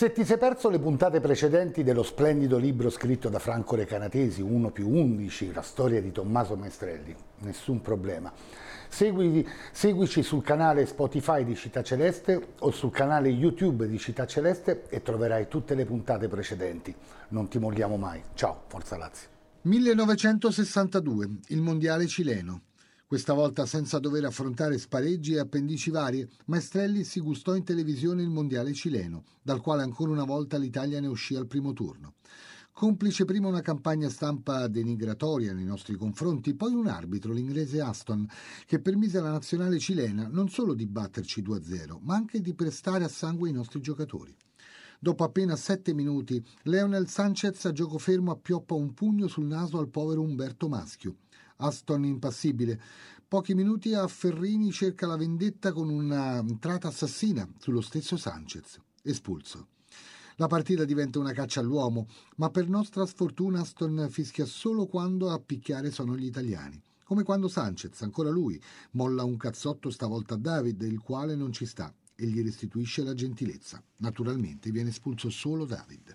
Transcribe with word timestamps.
Se 0.00 0.12
ti 0.12 0.24
sei 0.24 0.38
perso 0.38 0.70
le 0.70 0.78
puntate 0.78 1.20
precedenti 1.20 1.82
dello 1.82 2.02
splendido 2.02 2.56
libro 2.56 2.88
scritto 2.88 3.28
da 3.28 3.38
Franco 3.38 3.76
Recanatesi, 3.76 4.40
1 4.40 4.70
più 4.70 4.88
11, 4.88 5.52
la 5.52 5.60
storia 5.60 6.00
di 6.00 6.10
Tommaso 6.10 6.56
Maestrelli, 6.56 7.14
nessun 7.40 7.82
problema. 7.82 8.32
Segui, 8.88 9.46
seguici 9.72 10.22
sul 10.22 10.42
canale 10.42 10.86
Spotify 10.86 11.44
di 11.44 11.54
Città 11.54 11.82
Celeste 11.82 12.54
o 12.60 12.70
sul 12.70 12.90
canale 12.90 13.28
YouTube 13.28 13.86
di 13.86 13.98
Città 13.98 14.26
Celeste 14.26 14.84
e 14.88 15.02
troverai 15.02 15.48
tutte 15.48 15.74
le 15.74 15.84
puntate 15.84 16.28
precedenti. 16.28 16.94
Non 17.28 17.48
ti 17.48 17.58
molliamo 17.58 17.98
mai. 17.98 18.22
Ciao, 18.32 18.62
Forza 18.68 18.96
Lazio. 18.96 19.28
1962, 19.64 21.28
il 21.48 21.60
mondiale 21.60 22.06
cileno. 22.06 22.62
Questa 23.10 23.32
volta 23.32 23.66
senza 23.66 23.98
dover 23.98 24.24
affrontare 24.24 24.78
spareggi 24.78 25.32
e 25.32 25.40
appendici 25.40 25.90
varie, 25.90 26.28
Maestrelli 26.44 27.02
si 27.02 27.18
gustò 27.18 27.56
in 27.56 27.64
televisione 27.64 28.22
il 28.22 28.28
mondiale 28.28 28.72
cileno, 28.72 29.24
dal 29.42 29.60
quale 29.60 29.82
ancora 29.82 30.12
una 30.12 30.22
volta 30.22 30.56
l'Italia 30.58 31.00
ne 31.00 31.08
uscì 31.08 31.34
al 31.34 31.48
primo 31.48 31.72
turno. 31.72 32.14
Complice 32.70 33.24
prima 33.24 33.48
una 33.48 33.62
campagna 33.62 34.08
stampa 34.08 34.68
denigratoria 34.68 35.52
nei 35.52 35.64
nostri 35.64 35.96
confronti, 35.96 36.54
poi 36.54 36.72
un 36.72 36.86
arbitro, 36.86 37.32
l'inglese 37.32 37.80
Aston, 37.80 38.28
che 38.64 38.78
permise 38.78 39.18
alla 39.18 39.32
nazionale 39.32 39.80
cilena 39.80 40.28
non 40.28 40.48
solo 40.48 40.72
di 40.72 40.86
batterci 40.86 41.42
2-0, 41.42 41.98
ma 42.02 42.14
anche 42.14 42.40
di 42.40 42.54
prestare 42.54 43.02
a 43.02 43.08
sangue 43.08 43.48
i 43.48 43.52
nostri 43.52 43.80
giocatori. 43.80 44.32
Dopo 45.02 45.24
appena 45.24 45.56
sette 45.56 45.94
minuti, 45.94 46.44
Leonel 46.64 47.08
Sanchez 47.08 47.64
a 47.64 47.72
gioco 47.72 47.96
fermo 47.96 48.32
appioppa 48.32 48.74
un 48.74 48.92
pugno 48.92 49.28
sul 49.28 49.46
naso 49.46 49.78
al 49.78 49.88
povero 49.88 50.20
Umberto 50.20 50.68
Maschio. 50.68 51.16
Aston 51.56 52.04
impassibile. 52.04 52.78
Pochi 53.26 53.54
minuti 53.54 53.94
a 53.94 54.06
Ferrini 54.06 54.70
cerca 54.70 55.06
la 55.06 55.16
vendetta 55.16 55.72
con 55.72 55.88
una 55.88 56.36
entrata 56.40 56.88
assassina 56.88 57.48
sullo 57.58 57.80
stesso 57.80 58.18
Sanchez. 58.18 58.78
Espulso. 59.02 59.68
La 60.36 60.48
partita 60.48 60.84
diventa 60.84 61.18
una 61.18 61.32
caccia 61.32 61.60
all'uomo, 61.60 62.06
ma 62.36 62.50
per 62.50 62.68
nostra 62.68 63.06
sfortuna 63.06 63.60
Aston 63.60 64.06
fischia 64.10 64.44
solo 64.44 64.86
quando 64.86 65.30
a 65.30 65.40
picchiare 65.40 65.90
sono 65.90 66.14
gli 66.14 66.26
italiani. 66.26 66.78
Come 67.04 67.22
quando 67.22 67.48
Sanchez, 67.48 68.02
ancora 68.02 68.28
lui, 68.28 68.62
molla 68.90 69.24
un 69.24 69.38
cazzotto 69.38 69.88
stavolta 69.88 70.34
a 70.34 70.38
David, 70.38 70.82
il 70.82 71.00
quale 71.00 71.36
non 71.36 71.52
ci 71.52 71.64
sta 71.64 71.90
e 72.20 72.26
gli 72.26 72.42
restituisce 72.42 73.02
la 73.02 73.14
gentilezza. 73.14 73.82
Naturalmente 73.96 74.70
viene 74.70 74.90
espulso 74.90 75.30
solo 75.30 75.64
David. 75.64 76.14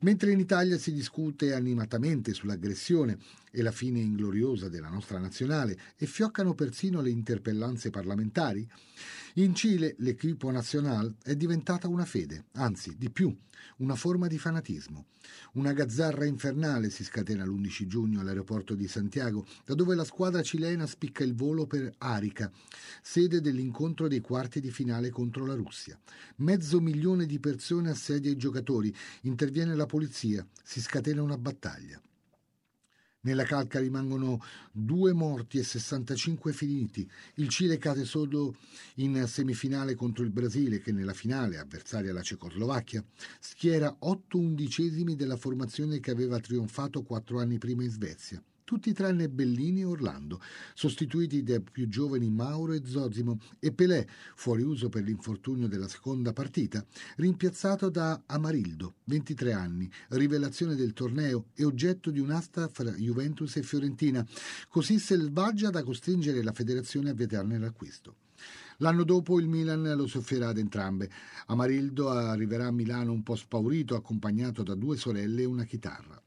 Mentre 0.00 0.30
in 0.30 0.38
Italia 0.38 0.78
si 0.78 0.92
discute 0.92 1.52
animatamente 1.52 2.32
sull'aggressione 2.32 3.18
e 3.56 3.62
la 3.62 3.72
fine 3.72 4.00
ingloriosa 4.00 4.68
della 4.68 4.90
nostra 4.90 5.18
nazionale 5.18 5.78
e 5.96 6.04
fioccano 6.04 6.52
persino 6.52 7.00
le 7.00 7.08
interpellanze 7.08 7.88
parlamentari, 7.88 8.68
in 9.36 9.54
Cile 9.54 9.94
l'equipo 10.00 10.50
nazionale 10.50 11.14
è 11.22 11.34
diventata 11.34 11.88
una 11.88 12.04
fede, 12.04 12.48
anzi 12.52 12.96
di 12.98 13.08
più, 13.08 13.34
una 13.78 13.94
forma 13.94 14.26
di 14.26 14.36
fanatismo. 14.36 15.06
Una 15.52 15.72
gazzarra 15.72 16.26
infernale 16.26 16.90
si 16.90 17.02
scatena 17.02 17.46
l'11 17.46 17.86
giugno 17.86 18.20
all'aeroporto 18.20 18.74
di 18.74 18.86
Santiago, 18.88 19.46
da 19.64 19.72
dove 19.72 19.94
la 19.94 20.04
squadra 20.04 20.42
cilena 20.42 20.86
spicca 20.86 21.24
il 21.24 21.34
volo 21.34 21.66
per 21.66 21.94
Arica, 21.96 22.52
sede 23.00 23.40
dell'incontro 23.40 24.06
dei 24.06 24.20
quarti 24.20 24.60
di 24.60 24.70
finale 24.70 25.08
contro 25.08 25.46
la 25.46 25.54
Russia. 25.54 25.98
Mezzo 26.36 26.78
milione 26.78 27.24
di 27.24 27.38
persone 27.38 27.88
assedia 27.88 28.30
i 28.30 28.36
giocatori, 28.36 28.94
interviene 29.22 29.74
la 29.74 29.86
polizia, 29.86 30.46
si 30.62 30.82
scatena 30.82 31.22
una 31.22 31.38
battaglia. 31.38 31.98
Nella 33.26 33.42
calca 33.42 33.80
rimangono 33.80 34.40
due 34.70 35.12
morti 35.12 35.58
e 35.58 35.64
65 35.64 36.52
feriti. 36.52 37.10
Il 37.34 37.48
Cile 37.48 37.76
cade 37.76 38.04
solo 38.04 38.54
in 38.96 39.26
semifinale 39.26 39.96
contro 39.96 40.22
il 40.22 40.30
Brasile, 40.30 40.80
che 40.80 40.92
nella 40.92 41.12
finale, 41.12 41.58
avversaria 41.58 42.12
la 42.12 42.22
Cecoslovacchia, 42.22 43.04
schiera 43.40 43.96
otto 43.98 44.38
undicesimi 44.38 45.16
della 45.16 45.36
formazione 45.36 45.98
che 45.98 46.12
aveva 46.12 46.38
trionfato 46.38 47.02
quattro 47.02 47.40
anni 47.40 47.58
prima 47.58 47.82
in 47.82 47.90
Svezia 47.90 48.40
tutti 48.66 48.92
tranne 48.92 49.28
Bellini 49.28 49.82
e 49.82 49.84
Orlando, 49.84 50.40
sostituiti 50.74 51.44
dai 51.44 51.60
più 51.60 51.86
giovani 51.86 52.28
Mauro 52.28 52.72
e 52.72 52.82
Zozimo, 52.84 53.38
e 53.60 53.70
Pelé, 53.70 54.08
fuori 54.34 54.62
uso 54.62 54.88
per 54.88 55.04
l'infortunio 55.04 55.68
della 55.68 55.86
seconda 55.86 56.32
partita, 56.32 56.84
rimpiazzato 57.14 57.90
da 57.90 58.24
Amarildo, 58.26 58.96
23 59.04 59.52
anni, 59.52 59.88
rivelazione 60.08 60.74
del 60.74 60.94
torneo 60.94 61.46
e 61.54 61.64
oggetto 61.64 62.10
di 62.10 62.18
un'asta 62.18 62.66
fra 62.66 62.90
Juventus 62.90 63.54
e 63.54 63.62
Fiorentina, 63.62 64.26
così 64.68 64.98
selvaggia 64.98 65.70
da 65.70 65.84
costringere 65.84 66.42
la 66.42 66.52
federazione 66.52 67.10
a 67.10 67.14
vietarne 67.14 67.60
l'acquisto. 67.60 68.16
L'anno 68.78 69.04
dopo 69.04 69.38
il 69.38 69.46
Milan 69.46 69.94
lo 69.96 70.08
soffrirà 70.08 70.48
ad 70.48 70.58
entrambe. 70.58 71.08
Amarildo 71.46 72.10
arriverà 72.10 72.66
a 72.66 72.72
Milano 72.72 73.12
un 73.12 73.22
po' 73.22 73.36
spaurito, 73.36 73.94
accompagnato 73.94 74.64
da 74.64 74.74
due 74.74 74.96
sorelle 74.96 75.42
e 75.42 75.46
una 75.46 75.64
chitarra. 75.64 76.20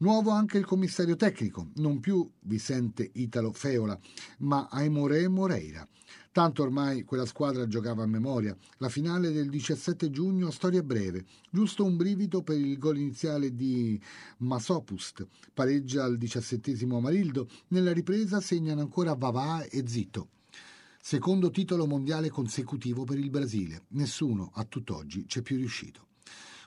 Nuovo 0.00 0.30
anche 0.30 0.58
il 0.58 0.64
commissario 0.64 1.16
tecnico, 1.16 1.70
non 1.78 1.98
più 1.98 2.30
Vicente 2.42 3.10
Italo 3.14 3.50
Feola, 3.52 3.98
ma 4.38 4.68
Aimore 4.70 5.26
Moreira. 5.26 5.84
Tanto 6.30 6.62
ormai 6.62 7.02
quella 7.02 7.26
squadra 7.26 7.66
giocava 7.66 8.04
a 8.04 8.06
memoria. 8.06 8.56
La 8.76 8.90
finale 8.90 9.32
del 9.32 9.48
17 9.50 10.08
giugno, 10.10 10.52
storia 10.52 10.84
breve. 10.84 11.24
Giusto 11.50 11.84
un 11.84 11.96
brivido 11.96 12.42
per 12.42 12.58
il 12.58 12.78
gol 12.78 12.98
iniziale 12.98 13.56
di 13.56 14.00
Masopust. 14.36 15.26
Pareggia 15.52 16.04
al 16.04 16.16
diciassettesimo 16.16 16.98
Amarildo. 16.98 17.48
Nella 17.68 17.92
ripresa 17.92 18.40
segnano 18.40 18.82
ancora 18.82 19.16
Vavà 19.16 19.64
e 19.64 19.82
Zito. 19.84 20.28
Secondo 21.00 21.50
titolo 21.50 21.88
mondiale 21.88 22.30
consecutivo 22.30 23.02
per 23.02 23.18
il 23.18 23.30
Brasile. 23.30 23.86
Nessuno 23.88 24.52
a 24.54 24.62
tutt'oggi 24.62 25.24
c'è 25.26 25.42
più 25.42 25.56
riuscito 25.56 26.07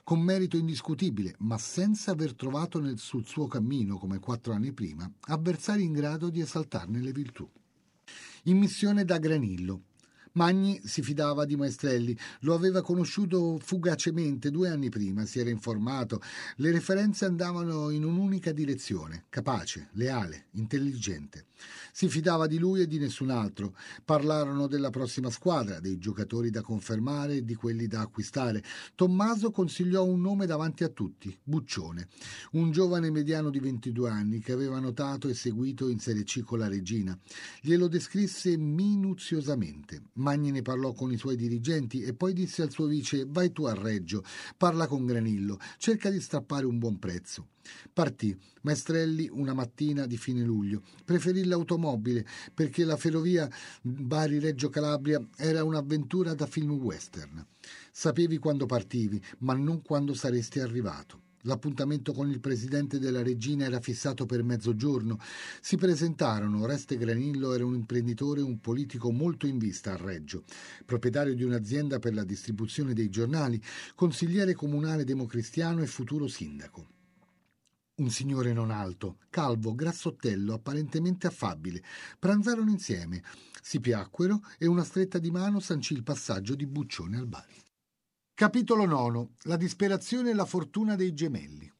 con 0.04 0.20
merito 0.20 0.56
indiscutibile, 0.56 1.34
ma 1.38 1.58
senza 1.58 2.10
aver 2.10 2.34
trovato 2.34 2.80
nel, 2.80 2.98
sul 2.98 3.24
suo 3.24 3.46
cammino, 3.46 3.98
come 3.98 4.18
quattro 4.18 4.52
anni 4.52 4.72
prima, 4.72 5.10
avversari 5.28 5.84
in 5.84 5.92
grado 5.92 6.28
di 6.28 6.40
esaltarne 6.40 7.00
le 7.00 7.12
virtù. 7.12 7.48
In 8.44 8.58
missione 8.58 9.04
da 9.04 9.18
Granillo, 9.18 9.82
Magni 10.32 10.80
si 10.84 11.02
fidava 11.02 11.44
di 11.44 11.56
Maestrelli, 11.56 12.16
lo 12.40 12.54
aveva 12.54 12.82
conosciuto 12.82 13.58
fugacemente 13.58 14.50
due 14.50 14.68
anni 14.68 14.88
prima, 14.88 15.26
si 15.26 15.40
era 15.40 15.50
informato, 15.50 16.20
le 16.56 16.70
referenze 16.70 17.24
andavano 17.24 17.90
in 17.90 18.04
un'unica 18.04 18.52
direzione, 18.52 19.24
capace, 19.28 19.88
leale, 19.92 20.46
intelligente. 20.52 21.46
Si 21.92 22.08
fidava 22.08 22.46
di 22.46 22.58
lui 22.58 22.80
e 22.80 22.86
di 22.86 22.98
nessun 22.98 23.30
altro. 23.30 23.76
Parlarono 24.04 24.66
della 24.66 24.90
prossima 24.90 25.30
squadra, 25.30 25.78
dei 25.80 25.98
giocatori 25.98 26.50
da 26.50 26.62
confermare 26.62 27.36
e 27.36 27.44
di 27.44 27.54
quelli 27.54 27.86
da 27.86 28.00
acquistare. 28.00 28.62
Tommaso 28.94 29.50
consigliò 29.50 30.04
un 30.04 30.20
nome 30.20 30.46
davanti 30.46 30.84
a 30.84 30.88
tutti, 30.88 31.36
Buccione, 31.42 32.08
un 32.52 32.70
giovane 32.70 33.10
mediano 33.10 33.50
di 33.50 33.60
22 33.60 34.08
anni 34.08 34.40
che 34.40 34.52
aveva 34.52 34.78
notato 34.78 35.28
e 35.28 35.34
seguito 35.34 35.88
in 35.88 35.98
Serie 35.98 36.24
C 36.24 36.42
con 36.42 36.58
la 36.58 36.68
Regina. 36.68 37.16
Glielo 37.60 37.88
descrisse 37.88 38.56
minuziosamente. 38.56 40.02
Magni 40.22 40.52
ne 40.52 40.62
parlò 40.62 40.92
con 40.92 41.10
i 41.10 41.16
suoi 41.16 41.34
dirigenti 41.34 42.02
e 42.02 42.14
poi 42.14 42.32
disse 42.32 42.62
al 42.62 42.70
suo 42.70 42.86
vice 42.86 43.24
vai 43.26 43.50
tu 43.50 43.64
a 43.64 43.74
Reggio, 43.74 44.22
parla 44.56 44.86
con 44.86 45.04
Granillo, 45.04 45.58
cerca 45.78 46.10
di 46.10 46.20
strappare 46.20 46.64
un 46.64 46.78
buon 46.78 46.98
prezzo. 47.00 47.48
Partì. 47.92 48.36
Maestrelli 48.62 49.28
una 49.30 49.54
mattina 49.54 50.06
di 50.06 50.16
fine 50.16 50.42
luglio. 50.42 50.82
Preferì 51.04 51.44
l'automobile 51.44 52.24
perché 52.54 52.84
la 52.84 52.96
ferrovia 52.96 53.50
Bari-Reggio 53.82 54.68
Calabria 54.68 55.20
era 55.36 55.64
un'avventura 55.64 56.34
da 56.34 56.46
film 56.46 56.72
western. 56.72 57.44
Sapevi 57.90 58.38
quando 58.38 58.66
partivi, 58.66 59.20
ma 59.38 59.54
non 59.54 59.82
quando 59.82 60.14
saresti 60.14 60.60
arrivato. 60.60 61.30
L'appuntamento 61.42 62.12
con 62.12 62.30
il 62.30 62.40
presidente 62.40 63.00
della 63.00 63.22
regina 63.22 63.64
era 63.64 63.80
fissato 63.80 64.26
per 64.26 64.44
mezzogiorno. 64.44 65.18
Si 65.60 65.76
presentarono. 65.76 66.62
Oreste 66.62 66.96
Granillo 66.96 67.52
era 67.52 67.64
un 67.64 67.74
imprenditore 67.74 68.40
e 68.40 68.44
un 68.44 68.60
politico 68.60 69.10
molto 69.10 69.46
in 69.46 69.58
vista 69.58 69.92
a 69.92 69.96
Reggio, 69.96 70.44
proprietario 70.84 71.34
di 71.34 71.42
un'azienda 71.42 71.98
per 71.98 72.14
la 72.14 72.24
distribuzione 72.24 72.94
dei 72.94 73.08
giornali, 73.08 73.60
consigliere 73.96 74.54
comunale 74.54 75.04
democristiano 75.04 75.82
e 75.82 75.86
futuro 75.86 76.28
sindaco. 76.28 76.86
Un 77.94 78.10
signore 78.10 78.52
non 78.52 78.70
alto, 78.70 79.18
calvo, 79.28 79.74
grassottello, 79.74 80.54
apparentemente 80.54 81.26
affabile. 81.26 81.82
Pranzarono 82.18 82.70
insieme, 82.70 83.22
si 83.60 83.80
piacquero 83.80 84.42
e 84.58 84.66
una 84.66 84.84
stretta 84.84 85.18
di 85.18 85.30
mano 85.30 85.60
sancì 85.60 85.92
il 85.92 86.02
passaggio 86.02 86.54
di 86.54 86.66
Buccione 86.66 87.18
al 87.18 87.26
Bari. 87.26 87.71
Capitolo 88.42 88.86
9. 88.86 89.28
La 89.42 89.56
disperazione 89.56 90.30
e 90.30 90.34
la 90.34 90.44
fortuna 90.44 90.96
dei 90.96 91.14
gemelli. 91.14 91.72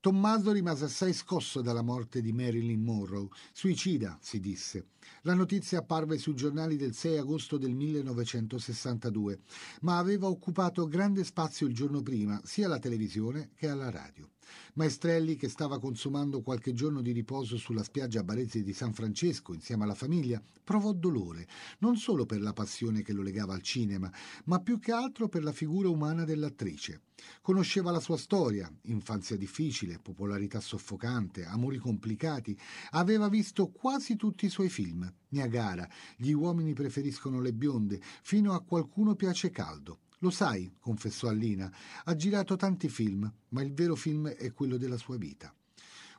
Tommaso 0.00 0.52
rimase 0.52 0.86
assai 0.86 1.12
scosso 1.12 1.60
dalla 1.60 1.82
morte 1.82 2.22
di 2.22 2.32
Marilyn 2.32 2.82
Monroe. 2.82 3.28
Suicida, 3.52 4.16
si 4.18 4.40
disse. 4.40 4.86
La 5.24 5.34
notizia 5.34 5.80
apparve 5.80 6.16
sui 6.16 6.34
giornali 6.34 6.78
del 6.78 6.94
6 6.94 7.18
agosto 7.18 7.58
del 7.58 7.74
1962, 7.74 9.40
ma 9.82 9.98
aveva 9.98 10.28
occupato 10.28 10.88
grande 10.88 11.24
spazio 11.24 11.66
il 11.66 11.74
giorno 11.74 12.00
prima 12.00 12.40
sia 12.42 12.64
alla 12.64 12.78
televisione 12.78 13.50
che 13.54 13.68
alla 13.68 13.90
radio. 13.90 14.30
Maestrelli, 14.74 15.36
che 15.36 15.48
stava 15.48 15.78
consumando 15.78 16.42
qualche 16.42 16.72
giorno 16.72 17.02
di 17.02 17.12
riposo 17.12 17.56
sulla 17.56 17.82
spiaggia 17.82 18.22
barese 18.22 18.62
di 18.62 18.72
San 18.72 18.92
Francesco 18.92 19.54
insieme 19.54 19.84
alla 19.84 19.94
famiglia, 19.94 20.42
provò 20.64 20.92
dolore, 20.92 21.46
non 21.78 21.96
solo 21.96 22.26
per 22.26 22.40
la 22.40 22.52
passione 22.52 23.02
che 23.02 23.12
lo 23.12 23.22
legava 23.22 23.54
al 23.54 23.62
cinema, 23.62 24.12
ma 24.44 24.60
più 24.60 24.78
che 24.78 24.92
altro 24.92 25.28
per 25.28 25.42
la 25.42 25.52
figura 25.52 25.88
umana 25.88 26.24
dell'attrice. 26.24 27.02
Conosceva 27.40 27.90
la 27.90 28.00
sua 28.00 28.16
storia, 28.16 28.72
infanzia 28.82 29.36
difficile, 29.36 29.98
popolarità 29.98 30.60
soffocante, 30.60 31.44
amori 31.44 31.78
complicati, 31.78 32.56
aveva 32.90 33.28
visto 33.28 33.68
quasi 33.68 34.16
tutti 34.16 34.46
i 34.46 34.50
suoi 34.50 34.68
film. 34.68 35.10
Niagara, 35.30 35.88
gli 36.16 36.32
uomini 36.32 36.72
preferiscono 36.74 37.40
le 37.40 37.52
bionde, 37.52 38.00
fino 38.22 38.52
a 38.52 38.62
qualcuno 38.62 39.14
piace 39.14 39.50
caldo. 39.50 40.00
Lo 40.18 40.30
sai, 40.30 40.74
confessò 40.80 41.28
a 41.28 41.32
Lina, 41.32 41.72
ha 42.04 42.16
girato 42.16 42.56
tanti 42.56 42.88
film, 42.88 43.32
ma 43.50 43.62
il 43.62 43.72
vero 43.72 43.94
film 43.94 44.28
è 44.28 44.52
quello 44.52 44.76
della 44.76 44.96
sua 44.96 45.16
vita. 45.16 45.54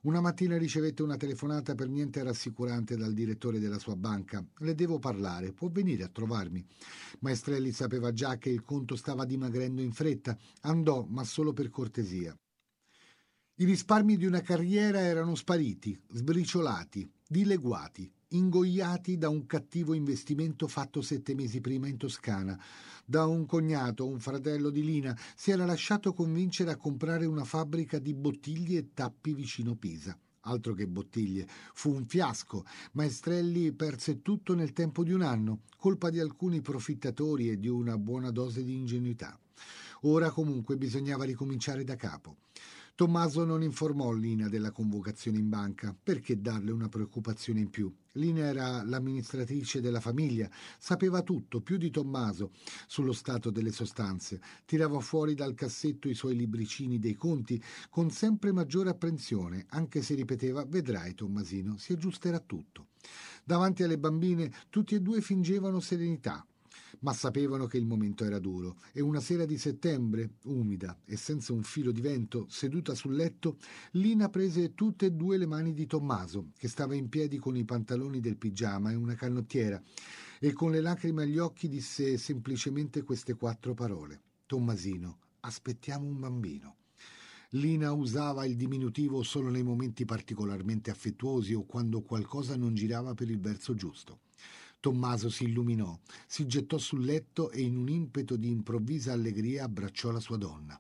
Una 0.03 0.21
mattina 0.21 0.57
ricevette 0.57 1.03
una 1.03 1.17
telefonata 1.17 1.75
per 1.75 1.89
niente 1.89 2.23
rassicurante 2.23 2.95
dal 2.95 3.13
direttore 3.13 3.59
della 3.59 3.77
sua 3.77 3.97
banca. 3.97 4.45
Le 4.59 4.73
devo 4.73 4.97
parlare, 4.97 5.51
può 5.51 5.67
venire 5.67 6.03
a 6.03 6.07
trovarmi. 6.07 6.65
Maestrelli 7.19 7.73
sapeva 7.73 8.13
già 8.13 8.37
che 8.37 8.49
il 8.49 8.63
conto 8.63 8.95
stava 8.95 9.25
dimagrendo 9.25 9.81
in 9.81 9.91
fretta. 9.91 10.37
Andò, 10.61 11.05
ma 11.09 11.25
solo 11.25 11.51
per 11.51 11.69
cortesia. 11.69 12.33
I 13.55 13.65
risparmi 13.65 14.15
di 14.15 14.25
una 14.25 14.39
carriera 14.39 15.01
erano 15.01 15.35
spariti, 15.35 15.99
sbriciolati, 16.07 17.11
dileguati, 17.27 18.09
ingoiati 18.29 19.17
da 19.17 19.29
un 19.29 19.45
cattivo 19.45 19.93
investimento 19.93 20.67
fatto 20.67 21.01
sette 21.01 21.33
mesi 21.33 21.61
prima 21.61 21.87
in 21.87 21.97
Toscana. 21.97 22.59
Da 23.05 23.25
un 23.25 23.45
cognato, 23.45 24.07
un 24.07 24.19
fratello 24.19 24.69
di 24.69 24.83
Lina, 24.83 25.17
si 25.35 25.51
era 25.51 25.65
lasciato 25.65 26.13
convincere 26.13 26.71
a 26.71 26.77
comprare 26.77 27.25
una 27.25 27.43
fabbrica 27.43 27.97
di 27.97 28.13
bottiglie 28.13 28.79
e 28.79 28.89
tappi 28.93 29.33
vicino 29.33 29.75
Pisa. 29.75 30.17
Altro 30.41 30.73
che 30.73 30.87
bottiglie, 30.87 31.47
fu 31.73 31.93
un 31.93 32.05
fiasco. 32.05 32.63
Maestrelli 32.93 33.71
perse 33.73 34.21
tutto 34.21 34.53
nel 34.53 34.73
tempo 34.73 35.03
di 35.03 35.11
un 35.11 35.21
anno, 35.21 35.61
colpa 35.77 36.09
di 36.09 36.19
alcuni 36.19 36.61
profittatori 36.61 37.49
e 37.49 37.59
di 37.59 37.67
una 37.67 37.97
buona 37.97 38.31
dose 38.31 38.63
di 38.63 38.75
ingenuità. 38.75 39.37
Ora 40.03 40.29
comunque 40.29 40.77
bisognava 40.77 41.25
ricominciare 41.25 41.83
da 41.83 41.95
capo. 41.95 42.37
Tommaso 42.99 43.45
non 43.45 43.63
informò 43.63 44.11
Lina 44.11 44.49
della 44.49 44.73
convocazione 44.73 45.37
in 45.37 45.47
banca. 45.47 45.95
Perché 45.97 46.41
darle 46.41 46.71
una 46.71 46.89
preoccupazione 46.89 47.61
in 47.61 47.69
più? 47.69 47.89
Lina 48.15 48.41
era 48.41 48.83
l'amministratrice 48.83 49.79
della 49.79 50.01
famiglia, 50.01 50.49
sapeva 50.77 51.21
tutto, 51.21 51.61
più 51.61 51.77
di 51.77 51.91
Tommaso, 51.91 52.51
sullo 52.87 53.13
stato 53.13 53.51
delle 53.51 53.71
sostanze. 53.71 54.41
Tirava 54.65 54.99
fuori 54.99 55.33
dal 55.33 55.53
cassetto 55.53 56.09
i 56.09 56.13
suoi 56.13 56.35
libricini 56.35 56.99
dei 56.99 57.15
conti 57.15 57.63
con 57.89 58.11
sempre 58.11 58.51
maggiore 58.51 58.89
apprensione, 58.89 59.67
anche 59.69 60.01
se 60.01 60.15
ripeteva: 60.15 60.65
Vedrai, 60.65 61.15
Tommasino, 61.15 61.77
si 61.77 61.93
aggiusterà 61.93 62.39
tutto. 62.39 62.87
Davanti 63.45 63.81
alle 63.81 63.97
bambine 63.97 64.51
tutti 64.69 64.95
e 64.95 64.99
due 64.99 65.21
fingevano 65.21 65.79
serenità, 65.79 66.45
ma 66.99 67.13
sapevano 67.13 67.65
che 67.67 67.77
il 67.77 67.85
momento 67.85 68.23
era 68.23 68.39
duro 68.39 68.77
e 68.91 69.01
una 69.01 69.19
sera 69.19 69.45
di 69.45 69.57
settembre, 69.57 70.35
umida 70.43 70.99
e 71.05 71.15
senza 71.15 71.53
un 71.53 71.63
filo 71.63 71.91
di 71.91 72.01
vento, 72.01 72.45
seduta 72.49 72.95
sul 72.95 73.15
letto, 73.15 73.57
Lina 73.91 74.29
prese 74.29 74.73
tutte 74.73 75.07
e 75.07 75.11
due 75.11 75.37
le 75.37 75.45
mani 75.45 75.73
di 75.73 75.85
Tommaso, 75.85 76.51
che 76.57 76.67
stava 76.67 76.95
in 76.95 77.09
piedi 77.09 77.37
con 77.37 77.55
i 77.55 77.65
pantaloni 77.65 78.19
del 78.19 78.37
pigiama 78.37 78.91
e 78.91 78.95
una 78.95 79.15
canottiera, 79.15 79.81
e 80.39 80.53
con 80.53 80.71
le 80.71 80.81
lacrime 80.81 81.23
agli 81.23 81.37
occhi 81.37 81.67
disse 81.67 82.17
semplicemente 82.17 83.03
queste 83.03 83.35
quattro 83.35 83.73
parole. 83.73 84.21
Tommasino, 84.45 85.19
aspettiamo 85.41 86.05
un 86.05 86.19
bambino. 86.19 86.75
Lina 87.53 87.91
usava 87.93 88.45
il 88.45 88.55
diminutivo 88.55 89.23
solo 89.23 89.49
nei 89.49 89.63
momenti 89.63 90.05
particolarmente 90.05 90.91
affettuosi 90.91 91.55
o 91.55 91.65
quando 91.65 92.01
qualcosa 92.01 92.55
non 92.55 92.75
girava 92.75 93.15
per 93.15 93.29
il 93.29 93.39
verso 93.39 93.73
giusto. 93.73 94.19
Tommaso 94.79 95.29
si 95.29 95.43
illuminò, 95.43 95.99
si 96.25 96.47
gettò 96.47 96.77
sul 96.77 97.03
letto 97.03 97.51
e 97.51 97.61
in 97.61 97.75
un 97.75 97.89
impeto 97.89 98.37
di 98.37 98.49
improvvisa 98.49 99.11
allegria 99.11 99.65
abbracciò 99.65 100.09
la 100.11 100.21
sua 100.21 100.37
donna. 100.37 100.79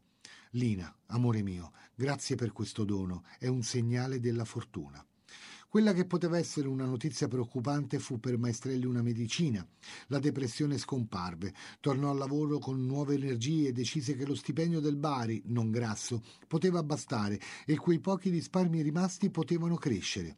Lina, 0.51 0.95
amore 1.07 1.41
mio, 1.43 1.73
grazie 1.95 2.35
per 2.35 2.53
questo 2.53 2.85
dono, 2.85 3.23
è 3.37 3.47
un 3.47 3.61
segnale 3.61 4.19
della 4.19 4.45
fortuna. 4.45 5.05
Quella 5.69 5.93
che 5.93 6.05
poteva 6.05 6.39
essere 6.39 6.67
una 6.67 6.85
notizia 6.85 7.27
preoccupante 7.27 7.99
fu 7.99 8.19
per 8.19 8.39
Maestrelli 8.39 8.85
una 8.85 9.03
medicina. 9.03 9.63
La 10.07 10.17
depressione 10.17 10.79
scomparve, 10.79 11.53
tornò 11.79 12.09
al 12.09 12.17
lavoro 12.17 12.57
con 12.57 12.83
nuove 12.83 13.13
energie 13.13 13.67
e 13.67 13.71
decise 13.71 14.15
che 14.15 14.25
lo 14.25 14.33
stipendio 14.33 14.79
del 14.79 14.95
Bari, 14.95 15.43
non 15.45 15.69
grasso, 15.69 16.23
poteva 16.47 16.81
bastare 16.81 17.39
e 17.67 17.77
quei 17.77 17.99
pochi 17.99 18.31
risparmi 18.31 18.81
rimasti 18.81 19.29
potevano 19.29 19.75
crescere. 19.75 20.37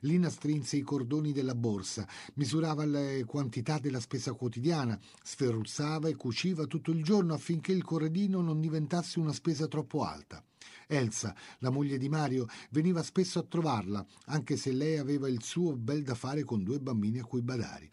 Lina 0.00 0.28
strinse 0.28 0.78
i 0.78 0.82
cordoni 0.82 1.30
della 1.30 1.54
borsa, 1.54 2.04
misurava 2.34 2.84
le 2.84 3.22
quantità 3.24 3.78
della 3.78 4.00
spesa 4.00 4.32
quotidiana, 4.32 4.98
sferruzzava 5.22 6.08
e 6.08 6.16
cuciva 6.16 6.66
tutto 6.66 6.90
il 6.90 7.04
giorno 7.04 7.34
affinché 7.34 7.70
il 7.70 7.84
corredino 7.84 8.40
non 8.40 8.60
diventasse 8.60 9.20
una 9.20 9.32
spesa 9.32 9.68
troppo 9.68 10.02
alta. 10.02 10.44
Elsa, 10.92 11.34
la 11.60 11.70
moglie 11.70 11.96
di 11.96 12.10
Mario, 12.10 12.46
veniva 12.70 13.02
spesso 13.02 13.38
a 13.38 13.44
trovarla, 13.44 14.04
anche 14.26 14.58
se 14.58 14.72
lei 14.72 14.98
aveva 14.98 15.26
il 15.26 15.42
suo 15.42 15.74
bel 15.74 16.02
da 16.02 16.14
fare 16.14 16.44
con 16.44 16.62
due 16.62 16.80
bambini 16.80 17.18
a 17.18 17.24
cui 17.24 17.40
badare. 17.40 17.88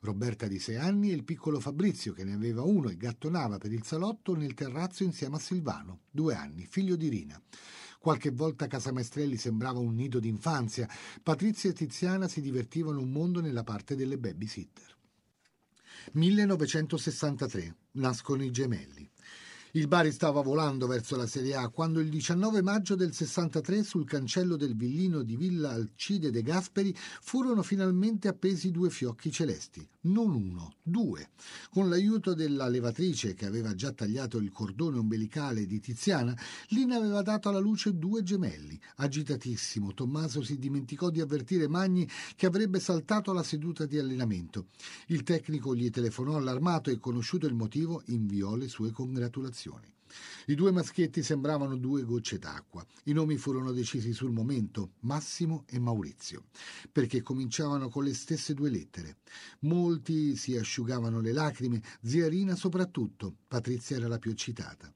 Roberta 0.00 0.48
di 0.48 0.58
sei 0.58 0.76
anni 0.76 1.10
e 1.10 1.14
il 1.14 1.22
piccolo 1.22 1.60
Fabrizio, 1.60 2.12
che 2.12 2.24
ne 2.24 2.32
aveva 2.32 2.62
uno 2.62 2.88
e 2.88 2.96
gattonava 2.96 3.58
per 3.58 3.72
il 3.72 3.84
salotto 3.84 4.34
nel 4.34 4.54
terrazzo 4.54 5.04
insieme 5.04 5.36
a 5.36 5.38
Silvano, 5.38 6.00
due 6.10 6.34
anni, 6.34 6.66
figlio 6.66 6.96
di 6.96 7.08
Rina. 7.08 7.40
Qualche 8.00 8.30
volta 8.30 8.66
Casa 8.66 8.92
Maestrelli 8.92 9.36
sembrava 9.36 9.78
un 9.78 9.94
nido 9.94 10.18
d'infanzia. 10.18 10.88
Patrizia 11.22 11.70
e 11.70 11.74
Tiziana 11.74 12.26
si 12.26 12.40
divertivano 12.40 13.00
un 13.00 13.12
mondo 13.12 13.40
nella 13.40 13.62
parte 13.62 13.94
delle 13.94 14.18
babysitter. 14.18 14.96
1963. 16.12 17.76
Nascono 17.92 18.42
i 18.42 18.50
gemelli. 18.50 19.08
Il 19.74 19.86
Bari 19.86 20.10
stava 20.10 20.40
volando 20.40 20.88
verso 20.88 21.14
la 21.14 21.28
Serie 21.28 21.54
A 21.54 21.68
quando 21.68 22.00
il 22.00 22.08
19 22.08 22.60
maggio 22.60 22.96
del 22.96 23.14
63 23.14 23.84
sul 23.84 24.04
cancello 24.04 24.56
del 24.56 24.74
villino 24.74 25.22
di 25.22 25.36
Villa 25.36 25.70
Alcide 25.70 26.32
de 26.32 26.42
Gasperi 26.42 26.92
furono 26.96 27.62
finalmente 27.62 28.26
appesi 28.26 28.72
due 28.72 28.90
fiocchi 28.90 29.30
celesti, 29.30 29.86
non 30.02 30.34
uno, 30.34 30.74
due. 30.82 31.28
Con 31.70 31.88
l'aiuto 31.88 32.34
della 32.34 32.66
levatrice 32.66 33.34
che 33.34 33.46
aveva 33.46 33.72
già 33.76 33.92
tagliato 33.92 34.38
il 34.38 34.50
cordone 34.50 34.98
ombelicale 34.98 35.64
di 35.66 35.78
Tiziana, 35.78 36.36
Lina 36.70 36.96
aveva 36.96 37.22
dato 37.22 37.48
alla 37.48 37.60
luce 37.60 37.96
due 37.96 38.24
gemelli. 38.24 38.76
Agitatissimo, 38.96 39.94
Tommaso 39.94 40.42
si 40.42 40.58
dimenticò 40.58 41.10
di 41.10 41.20
avvertire 41.20 41.68
Magni 41.68 42.08
che 42.34 42.46
avrebbe 42.46 42.80
saltato 42.80 43.32
la 43.32 43.44
seduta 43.44 43.86
di 43.86 44.00
allenamento. 44.00 44.66
Il 45.06 45.22
tecnico 45.22 45.76
gli 45.76 45.90
telefonò 45.90 46.38
allarmato 46.38 46.90
e 46.90 46.98
conosciuto 46.98 47.46
il 47.46 47.54
motivo 47.54 48.02
inviò 48.06 48.56
le 48.56 48.66
sue 48.66 48.90
congratulazioni 48.90 49.58
generazioni. 49.60 49.92
I 50.46 50.54
due 50.54 50.72
maschietti 50.72 51.22
sembravano 51.22 51.76
due 51.76 52.02
gocce 52.02 52.38
d'acqua. 52.38 52.84
I 53.04 53.12
nomi 53.12 53.36
furono 53.36 53.70
decisi 53.70 54.12
sul 54.12 54.32
momento, 54.32 54.94
Massimo 55.00 55.64
e 55.68 55.78
Maurizio, 55.78 56.46
perché 56.90 57.22
cominciavano 57.22 57.88
con 57.88 58.04
le 58.04 58.14
stesse 58.14 58.54
due 58.54 58.70
lettere. 58.70 59.18
Molti 59.60 60.34
si 60.34 60.56
asciugavano 60.56 61.20
le 61.20 61.32
lacrime, 61.32 61.82
zia 62.02 62.28
Rina 62.28 62.56
soprattutto, 62.56 63.36
Patrizia 63.46 63.96
era 63.96 64.08
la 64.08 64.18
più 64.18 64.32
eccitata. 64.32 64.92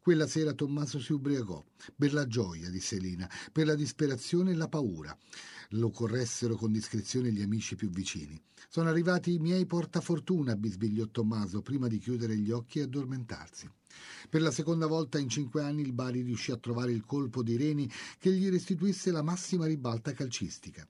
Quella 0.00 0.26
sera 0.26 0.52
Tommaso 0.52 0.98
si 1.00 1.12
ubriacò, 1.12 1.62
per 1.96 2.12
la 2.12 2.26
gioia 2.26 2.68
di 2.68 2.80
Selina, 2.80 3.30
per 3.52 3.66
la 3.66 3.74
disperazione 3.74 4.50
e 4.50 4.54
la 4.54 4.68
paura. 4.68 5.16
Lo 5.72 5.90
corressero 5.90 6.56
con 6.56 6.72
discrezione 6.72 7.30
gli 7.30 7.42
amici 7.42 7.76
più 7.76 7.90
vicini. 7.90 8.40
Sono 8.70 8.88
arrivati 8.88 9.34
i 9.34 9.38
miei 9.38 9.66
portafortuna, 9.66 10.56
bisbigliò 10.56 11.06
Tommaso, 11.06 11.60
prima 11.60 11.88
di 11.88 11.98
chiudere 11.98 12.38
gli 12.38 12.50
occhi 12.50 12.78
e 12.78 12.82
addormentarsi. 12.82 13.70
Per 14.30 14.40
la 14.40 14.50
seconda 14.50 14.86
volta 14.86 15.18
in 15.18 15.28
cinque 15.28 15.62
anni 15.62 15.82
il 15.82 15.92
Bari 15.92 16.22
riuscì 16.22 16.52
a 16.52 16.56
trovare 16.56 16.92
il 16.92 17.04
colpo 17.04 17.42
dei 17.42 17.58
reni 17.58 17.90
che 18.18 18.32
gli 18.32 18.48
restituisse 18.48 19.10
la 19.10 19.22
massima 19.22 19.66
ribalta 19.66 20.12
calcistica. 20.12 20.88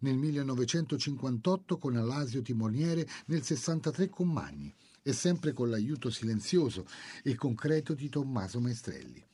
Nel 0.00 0.16
1958 0.16 1.78
con 1.78 1.96
Alasio 1.96 2.40
Timoniere, 2.40 3.08
nel 3.26 3.42
63 3.42 4.08
con 4.10 4.28
Magni 4.28 4.72
e 5.02 5.12
sempre 5.12 5.52
con 5.52 5.70
l'aiuto 5.70 6.08
silenzioso 6.08 6.86
e 7.24 7.34
concreto 7.34 7.94
di 7.94 8.08
Tommaso 8.08 8.60
Maestrelli. 8.60 9.24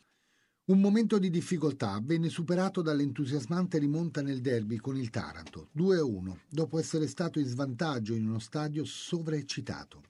Un 0.68 0.80
momento 0.80 1.20
di 1.20 1.30
difficoltà 1.30 2.00
venne 2.02 2.28
superato 2.28 2.82
dall'entusiasmante 2.82 3.78
rimonta 3.78 4.20
nel 4.20 4.40
derby 4.40 4.78
con 4.78 4.96
il 4.96 5.10
Taranto, 5.10 5.68
2-1, 5.76 6.38
dopo 6.48 6.80
essere 6.80 7.06
stato 7.06 7.38
in 7.38 7.46
svantaggio 7.46 8.14
in 8.14 8.26
uno 8.26 8.40
stadio 8.40 8.84
sovraeccitato. 8.84 10.02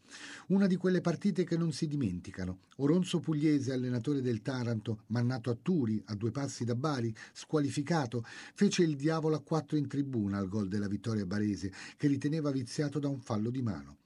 Una 0.47 0.67
di 0.67 0.77
quelle 0.77 1.03
partite 1.03 1.45
che 1.45 1.59
non 1.59 1.73
si 1.73 1.87
dimenticano. 1.87 2.61
Oronzo 2.77 3.21
Pugliese, 3.21 3.75
allenatore 3.75 4.23
del 4.23 4.41
Taranto, 4.41 5.03
mannato 5.09 5.51
a 5.51 5.59
Turi, 5.61 6.03
a 6.07 6.15
due 6.15 6.31
passi 6.31 6.65
da 6.65 6.75
Bari, 6.75 7.15
squalificato, 7.35 8.25
fece 8.55 8.83
il 8.83 8.97
diavolo 8.97 9.37
a 9.37 9.43
quattro 9.43 9.77
in 9.77 9.87
tribuna 9.89 10.39
al 10.39 10.49
gol 10.49 10.69
della 10.69 10.89
vittoria 10.89 11.27
barese, 11.27 11.71
che 11.99 12.09
riteneva 12.09 12.51
viziato 12.51 12.99
da 12.99 13.09
un 13.09 13.21
fallo 13.21 13.51
di 13.51 13.61
mano. 13.61 13.97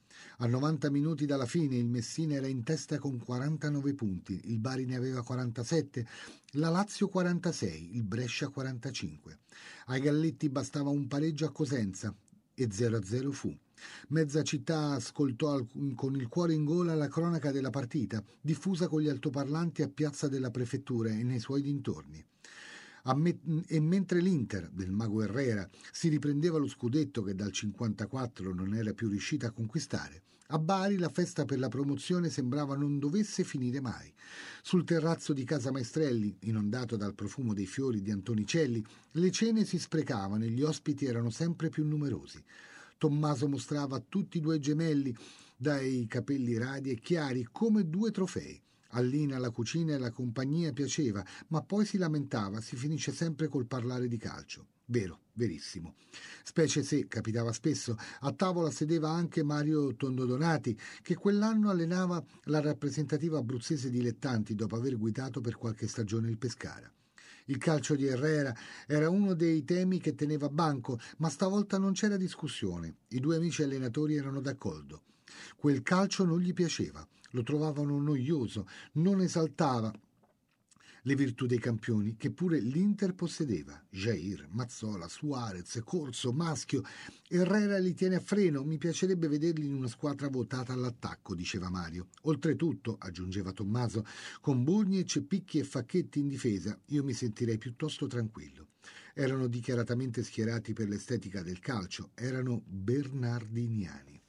A 0.42 0.46
90 0.46 0.88
minuti 0.88 1.26
dalla 1.26 1.44
fine 1.44 1.76
il 1.76 1.90
Messina 1.90 2.32
era 2.32 2.46
in 2.46 2.62
testa 2.62 2.98
con 2.98 3.18
49 3.18 3.92
punti, 3.92 4.40
il 4.44 4.58
Bari 4.58 4.86
ne 4.86 4.96
aveva 4.96 5.22
47, 5.22 6.06
la 6.52 6.70
Lazio 6.70 7.08
46, 7.08 7.94
il 7.94 8.04
Brescia 8.04 8.48
45. 8.48 9.38
Ai 9.88 10.00
Galletti 10.00 10.48
bastava 10.48 10.88
un 10.88 11.06
pareggio 11.08 11.44
a 11.44 11.52
Cosenza 11.52 12.16
e 12.54 12.66
0-0 12.66 13.30
fu. 13.32 13.54
Mezza 14.08 14.42
città 14.42 14.92
ascoltò 14.92 15.62
con 15.94 16.16
il 16.16 16.28
cuore 16.28 16.54
in 16.54 16.64
gola 16.64 16.94
la 16.94 17.08
cronaca 17.08 17.52
della 17.52 17.68
partita, 17.68 18.24
diffusa 18.40 18.88
con 18.88 19.02
gli 19.02 19.10
altoparlanti 19.10 19.82
a 19.82 19.90
piazza 19.90 20.26
della 20.26 20.50
prefettura 20.50 21.10
e 21.10 21.22
nei 21.22 21.38
suoi 21.38 21.60
dintorni. 21.60 22.24
E 23.66 23.80
mentre 23.80 24.20
l'Inter 24.20 24.68
del 24.70 24.90
mago 24.90 25.22
Herrera 25.22 25.68
si 25.90 26.08
riprendeva 26.08 26.58
lo 26.58 26.68
scudetto 26.68 27.22
che 27.22 27.34
dal 27.34 27.52
54 27.52 28.52
non 28.52 28.74
era 28.74 28.92
più 28.92 29.08
riuscita 29.08 29.48
a 29.48 29.52
conquistare, 29.52 30.22
a 30.52 30.58
Bari 30.58 30.98
la 30.98 31.08
festa 31.08 31.44
per 31.44 31.60
la 31.60 31.68
promozione 31.68 32.28
sembrava 32.28 32.74
non 32.74 32.98
dovesse 32.98 33.44
finire 33.44 33.80
mai. 33.80 34.12
Sul 34.62 34.82
terrazzo 34.82 35.32
di 35.32 35.44
casa 35.44 35.70
Maestrelli, 35.70 36.36
inondato 36.40 36.96
dal 36.96 37.14
profumo 37.14 37.54
dei 37.54 37.66
fiori 37.66 38.02
di 38.02 38.10
Antonicelli, 38.10 38.84
le 39.12 39.30
cene 39.30 39.64
si 39.64 39.78
sprecavano 39.78 40.42
e 40.42 40.48
gli 40.48 40.62
ospiti 40.62 41.04
erano 41.04 41.30
sempre 41.30 41.68
più 41.68 41.86
numerosi. 41.86 42.42
Tommaso 42.98 43.46
mostrava 43.46 44.00
tutti 44.00 44.38
i 44.38 44.40
due 44.40 44.58
gemelli, 44.58 45.14
dai 45.56 46.06
capelli 46.08 46.58
radi 46.58 46.90
e 46.90 46.98
chiari, 46.98 47.46
come 47.52 47.88
due 47.88 48.10
trofei. 48.10 48.60
A 48.90 49.00
Lina 49.00 49.38
la 49.38 49.50
cucina 49.50 49.94
e 49.94 49.98
la 49.98 50.10
compagnia 50.10 50.72
piaceva, 50.72 51.24
ma 51.48 51.62
poi 51.62 51.84
si 51.84 51.96
lamentava, 51.96 52.60
si 52.60 52.76
finisce 52.76 53.12
sempre 53.12 53.48
col 53.48 53.66
parlare 53.66 54.08
di 54.08 54.16
calcio. 54.16 54.66
Vero, 54.86 55.20
verissimo. 55.34 55.94
Specie 56.42 56.82
se, 56.82 57.06
capitava 57.06 57.52
spesso, 57.52 57.96
a 58.20 58.32
tavola 58.32 58.72
sedeva 58.72 59.10
anche 59.10 59.44
Mario 59.44 59.94
Tondodonati, 59.94 60.76
che 61.02 61.14
quell'anno 61.14 61.70
allenava 61.70 62.24
la 62.44 62.60
rappresentativa 62.60 63.38
abruzzese 63.38 63.88
dilettanti 63.88 64.56
dopo 64.56 64.74
aver 64.74 64.98
guidato 64.98 65.40
per 65.40 65.56
qualche 65.56 65.86
stagione 65.86 66.28
il 66.28 66.38
Pescara. 66.38 66.92
Il 67.46 67.58
calcio 67.58 67.94
di 67.94 68.06
Herrera 68.06 68.52
era 68.86 69.08
uno 69.08 69.34
dei 69.34 69.64
temi 69.64 70.00
che 70.00 70.16
teneva 70.16 70.48
banco, 70.48 70.98
ma 71.18 71.28
stavolta 71.28 71.78
non 71.78 71.92
c'era 71.92 72.16
discussione. 72.16 72.96
I 73.08 73.20
due 73.20 73.36
amici 73.36 73.62
allenatori 73.62 74.16
erano 74.16 74.40
d'accordo. 74.40 75.02
Quel 75.56 75.82
calcio 75.82 76.24
non 76.24 76.40
gli 76.40 76.52
piaceva, 76.52 77.06
lo 77.30 77.42
trovavano 77.42 78.00
noioso, 78.00 78.66
non 78.92 79.20
esaltava 79.20 79.92
le 81.04 81.14
virtù 81.14 81.46
dei 81.46 81.58
campioni 81.58 82.16
che 82.16 82.30
pure 82.30 82.60
l'Inter 82.60 83.14
possedeva. 83.14 83.82
Jair, 83.88 84.46
Mazzola, 84.50 85.08
Suarez, 85.08 85.80
Corso, 85.84 86.32
Maschio. 86.32 86.82
Herrera 87.28 87.78
li 87.78 87.94
tiene 87.94 88.16
a 88.16 88.20
freno, 88.20 88.64
mi 88.64 88.78
piacerebbe 88.78 89.28
vederli 89.28 89.66
in 89.66 89.74
una 89.74 89.88
squadra 89.88 90.28
votata 90.28 90.72
all'attacco, 90.72 91.34
diceva 91.34 91.70
Mario. 91.70 92.08
Oltretutto, 92.22 92.96
aggiungeva 92.98 93.52
Tommaso, 93.52 94.04
con 94.40 94.64
Burnic, 94.64 95.22
Picchi 95.22 95.58
e 95.58 95.64
Facchetti 95.64 96.18
in 96.18 96.28
difesa, 96.28 96.78
io 96.86 97.04
mi 97.04 97.12
sentirei 97.12 97.58
piuttosto 97.58 98.06
tranquillo. 98.06 98.68
Erano 99.14 99.46
dichiaratamente 99.46 100.22
schierati 100.22 100.72
per 100.72 100.88
l'estetica 100.88 101.42
del 101.42 101.60
calcio, 101.60 102.10
erano 102.14 102.62
bernardiniani. 102.66 104.19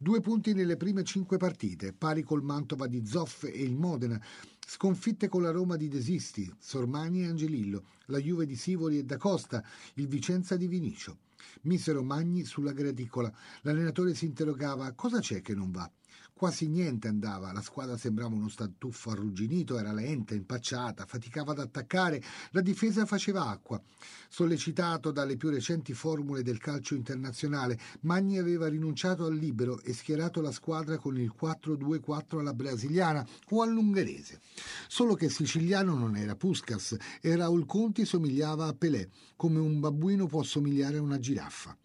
Due 0.00 0.20
punti 0.20 0.54
nelle 0.54 0.76
prime 0.76 1.02
cinque 1.02 1.38
partite, 1.38 1.92
pari 1.92 2.22
col 2.22 2.44
Mantova 2.44 2.86
di 2.86 3.04
Zoff 3.04 3.42
e 3.42 3.62
il 3.64 3.74
Modena, 3.74 4.16
Sconfitte 4.64 5.26
con 5.26 5.42
la 5.42 5.50
Roma 5.50 5.74
di 5.74 5.88
Desisti, 5.88 6.48
Sormani 6.56 7.22
e 7.22 7.26
Angelillo, 7.26 7.82
la 8.06 8.18
Juve 8.18 8.46
di 8.46 8.54
Sivoli 8.54 8.98
e 8.98 9.04
da 9.04 9.16
Costa, 9.16 9.60
il 9.94 10.06
Vicenza 10.06 10.56
di 10.56 10.68
Vinicio. 10.68 11.18
Misero 11.62 12.04
Magni 12.04 12.44
sulla 12.44 12.70
graticola. 12.70 13.32
L'allenatore 13.62 14.14
si 14.14 14.24
interrogava 14.24 14.92
cosa 14.92 15.18
c'è 15.18 15.42
che 15.42 15.56
non 15.56 15.72
va. 15.72 15.90
Quasi 16.38 16.68
niente 16.68 17.08
andava, 17.08 17.50
la 17.52 17.60
squadra 17.60 17.96
sembrava 17.96 18.32
uno 18.32 18.48
statuffo 18.48 19.10
arrugginito, 19.10 19.76
era 19.76 19.92
lenta, 19.92 20.34
impacciata, 20.34 21.04
faticava 21.04 21.50
ad 21.50 21.58
attaccare, 21.58 22.22
la 22.52 22.60
difesa 22.60 23.06
faceva 23.06 23.48
acqua. 23.48 23.82
Sollecitato 24.28 25.10
dalle 25.10 25.36
più 25.36 25.50
recenti 25.50 25.94
formule 25.94 26.44
del 26.44 26.58
calcio 26.58 26.94
internazionale, 26.94 27.76
Magni 28.02 28.38
aveva 28.38 28.68
rinunciato 28.68 29.24
al 29.24 29.34
libero 29.34 29.80
e 29.80 29.92
schierato 29.92 30.40
la 30.40 30.52
squadra 30.52 30.96
con 30.96 31.18
il 31.18 31.34
4-2-4 31.36 32.38
alla 32.38 32.54
brasiliana 32.54 33.26
o 33.48 33.62
all'ungherese. 33.62 34.40
Solo 34.86 35.14
che 35.14 35.30
siciliano 35.30 35.96
non 35.96 36.14
era 36.16 36.36
Puskas 36.36 36.96
e 37.20 37.34
Raul 37.34 37.66
Conti 37.66 38.04
somigliava 38.04 38.66
a 38.66 38.74
Pelé, 38.74 39.10
come 39.38 39.60
un 39.60 39.78
babbuino 39.78 40.26
può 40.26 40.42
somigliare 40.42 40.96
a 40.96 41.00
una 41.00 41.20
giraffa. 41.20 41.78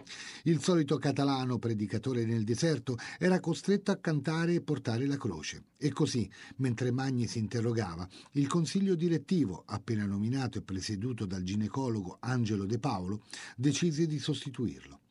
Il 0.46 0.60
solito 0.60 0.98
catalano 0.98 1.60
predicatore 1.60 2.26
nel 2.26 2.44
deserto 2.44 2.98
era 3.20 3.40
costretto 3.40 3.92
a 3.92 3.98
cantare 3.98 4.56
e 4.56 4.62
portare 4.62 5.06
la 5.06 5.18
croce. 5.18 5.66
E 5.78 5.92
così, 5.92 6.28
mentre 6.58 6.90
Magni 6.90 7.28
si 7.28 7.38
interrogava, 7.38 8.10
il 8.32 8.48
consiglio 8.48 8.96
direttivo, 8.96 9.62
appena 9.68 10.04
nominato 10.08 10.58
e 10.58 10.64
presieduto 10.64 11.28
dal 11.28 11.44
ginecologo 11.44 12.18
Angelo 12.22 12.66
De 12.66 12.80
Paolo, 12.80 13.22
decise 13.56 14.08
di 14.08 14.18
sostituirlo. 14.18 15.03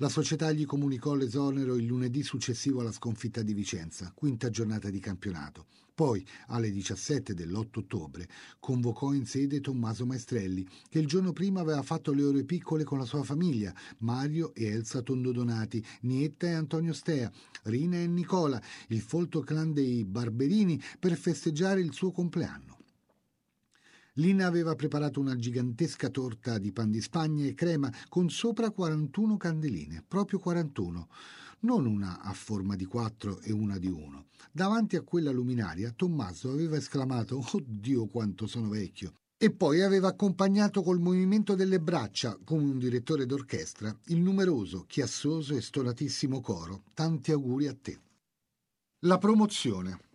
La 0.00 0.08
società 0.08 0.52
gli 0.52 0.64
comunicò 0.64 1.14
l'esonero 1.14 1.74
il 1.74 1.84
lunedì 1.84 2.22
successivo 2.22 2.80
alla 2.80 2.92
sconfitta 2.92 3.42
di 3.42 3.52
Vicenza, 3.52 4.12
quinta 4.14 4.48
giornata 4.48 4.90
di 4.90 5.00
campionato. 5.00 5.66
Poi, 5.92 6.24
alle 6.46 6.70
17 6.70 7.34
dell'8 7.34 7.80
ottobre, 7.80 8.28
convocò 8.60 9.12
in 9.12 9.26
sede 9.26 9.60
Tommaso 9.60 10.06
Maestrelli, 10.06 10.64
che 10.88 11.00
il 11.00 11.08
giorno 11.08 11.32
prima 11.32 11.62
aveva 11.62 11.82
fatto 11.82 12.12
le 12.12 12.22
ore 12.22 12.44
piccole 12.44 12.84
con 12.84 12.98
la 12.98 13.04
sua 13.04 13.24
famiglia, 13.24 13.74
Mario 13.98 14.54
e 14.54 14.66
Elsa 14.66 15.02
Tondodonati, 15.02 15.84
Nietta 16.02 16.46
e 16.46 16.52
Antonio 16.52 16.92
Stea, 16.92 17.28
Rina 17.64 17.96
e 17.96 18.06
Nicola, 18.06 18.62
il 18.90 19.00
folto 19.00 19.40
clan 19.40 19.72
dei 19.72 20.04
Barberini, 20.04 20.80
per 21.00 21.16
festeggiare 21.16 21.80
il 21.80 21.92
suo 21.92 22.12
compleanno. 22.12 22.77
Lina 24.18 24.46
aveva 24.46 24.74
preparato 24.74 25.20
una 25.20 25.36
gigantesca 25.36 26.08
torta 26.08 26.58
di 26.58 26.72
pan 26.72 26.90
di 26.90 27.00
Spagna 27.00 27.46
e 27.46 27.54
crema 27.54 27.88
con 28.08 28.28
sopra 28.28 28.70
41 28.70 29.36
candeline, 29.36 30.04
proprio 30.06 30.40
41, 30.40 31.08
non 31.60 31.86
una 31.86 32.20
a 32.20 32.32
forma 32.32 32.74
di 32.74 32.84
quattro 32.84 33.40
e 33.40 33.52
una 33.52 33.78
di 33.78 33.86
uno. 33.86 34.26
Davanti 34.50 34.96
a 34.96 35.02
quella 35.02 35.30
luminaria 35.30 35.92
Tommaso 35.92 36.50
aveva 36.50 36.76
esclamato 36.76 37.40
Oddio 37.52 38.06
quanto 38.06 38.48
sono 38.48 38.68
vecchio! 38.68 39.14
E 39.38 39.52
poi 39.52 39.82
aveva 39.82 40.08
accompagnato 40.08 40.82
col 40.82 40.98
movimento 40.98 41.54
delle 41.54 41.78
braccia, 41.78 42.36
come 42.42 42.64
un 42.64 42.78
direttore 42.80 43.24
d'orchestra, 43.24 43.96
il 44.06 44.18
numeroso, 44.18 44.84
chiassoso 44.88 45.54
e 45.54 45.60
stonatissimo 45.60 46.40
coro. 46.40 46.82
Tanti 46.92 47.30
auguri 47.30 47.68
a 47.68 47.76
te. 47.80 48.00
La 49.02 49.18
promozione. 49.18 50.06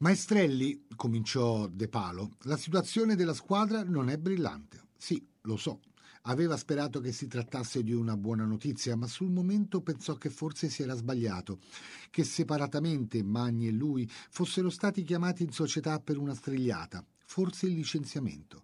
Maestrelli, 0.00 0.86
cominciò 0.94 1.66
De 1.66 1.88
Palo, 1.88 2.36
la 2.42 2.56
situazione 2.56 3.16
della 3.16 3.34
squadra 3.34 3.82
non 3.82 4.08
è 4.08 4.16
brillante. 4.16 4.90
Sì, 4.96 5.26
lo 5.40 5.56
so. 5.56 5.80
Aveva 6.22 6.56
sperato 6.56 7.00
che 7.00 7.10
si 7.10 7.26
trattasse 7.26 7.82
di 7.82 7.92
una 7.92 8.16
buona 8.16 8.44
notizia, 8.44 8.94
ma 8.94 9.08
sul 9.08 9.30
momento 9.30 9.80
pensò 9.80 10.14
che 10.14 10.30
forse 10.30 10.68
si 10.68 10.82
era 10.82 10.94
sbagliato, 10.94 11.58
che 12.10 12.22
separatamente 12.22 13.24
Magni 13.24 13.66
e 13.66 13.72
lui 13.72 14.08
fossero 14.08 14.70
stati 14.70 15.02
chiamati 15.02 15.42
in 15.42 15.50
società 15.50 15.98
per 15.98 16.16
una 16.16 16.34
strigliata, 16.34 17.04
forse 17.24 17.66
il 17.66 17.72
licenziamento. 17.72 18.62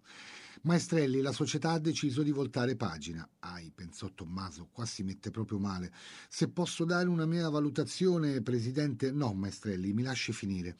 Maestrelli, 0.65 1.21
la 1.21 1.31
società 1.31 1.73
ha 1.73 1.79
deciso 1.79 2.23
di 2.23 2.31
voltare 2.31 2.75
pagina. 2.75 3.27
Ai, 3.41 3.69
pensò 3.69 4.09
Tommaso, 4.09 4.69
qua 4.71 4.83
si 4.87 5.03
mette 5.03 5.29
proprio 5.29 5.59
male. 5.59 5.93
Se 6.27 6.47
posso 6.47 6.85
dare 6.85 7.07
una 7.07 7.27
mia 7.27 7.47
valutazione, 7.49 8.41
Presidente... 8.41 9.11
No, 9.11 9.31
Maestrelli, 9.35 9.93
mi 9.93 10.01
lasci 10.01 10.33
finire. 10.33 10.75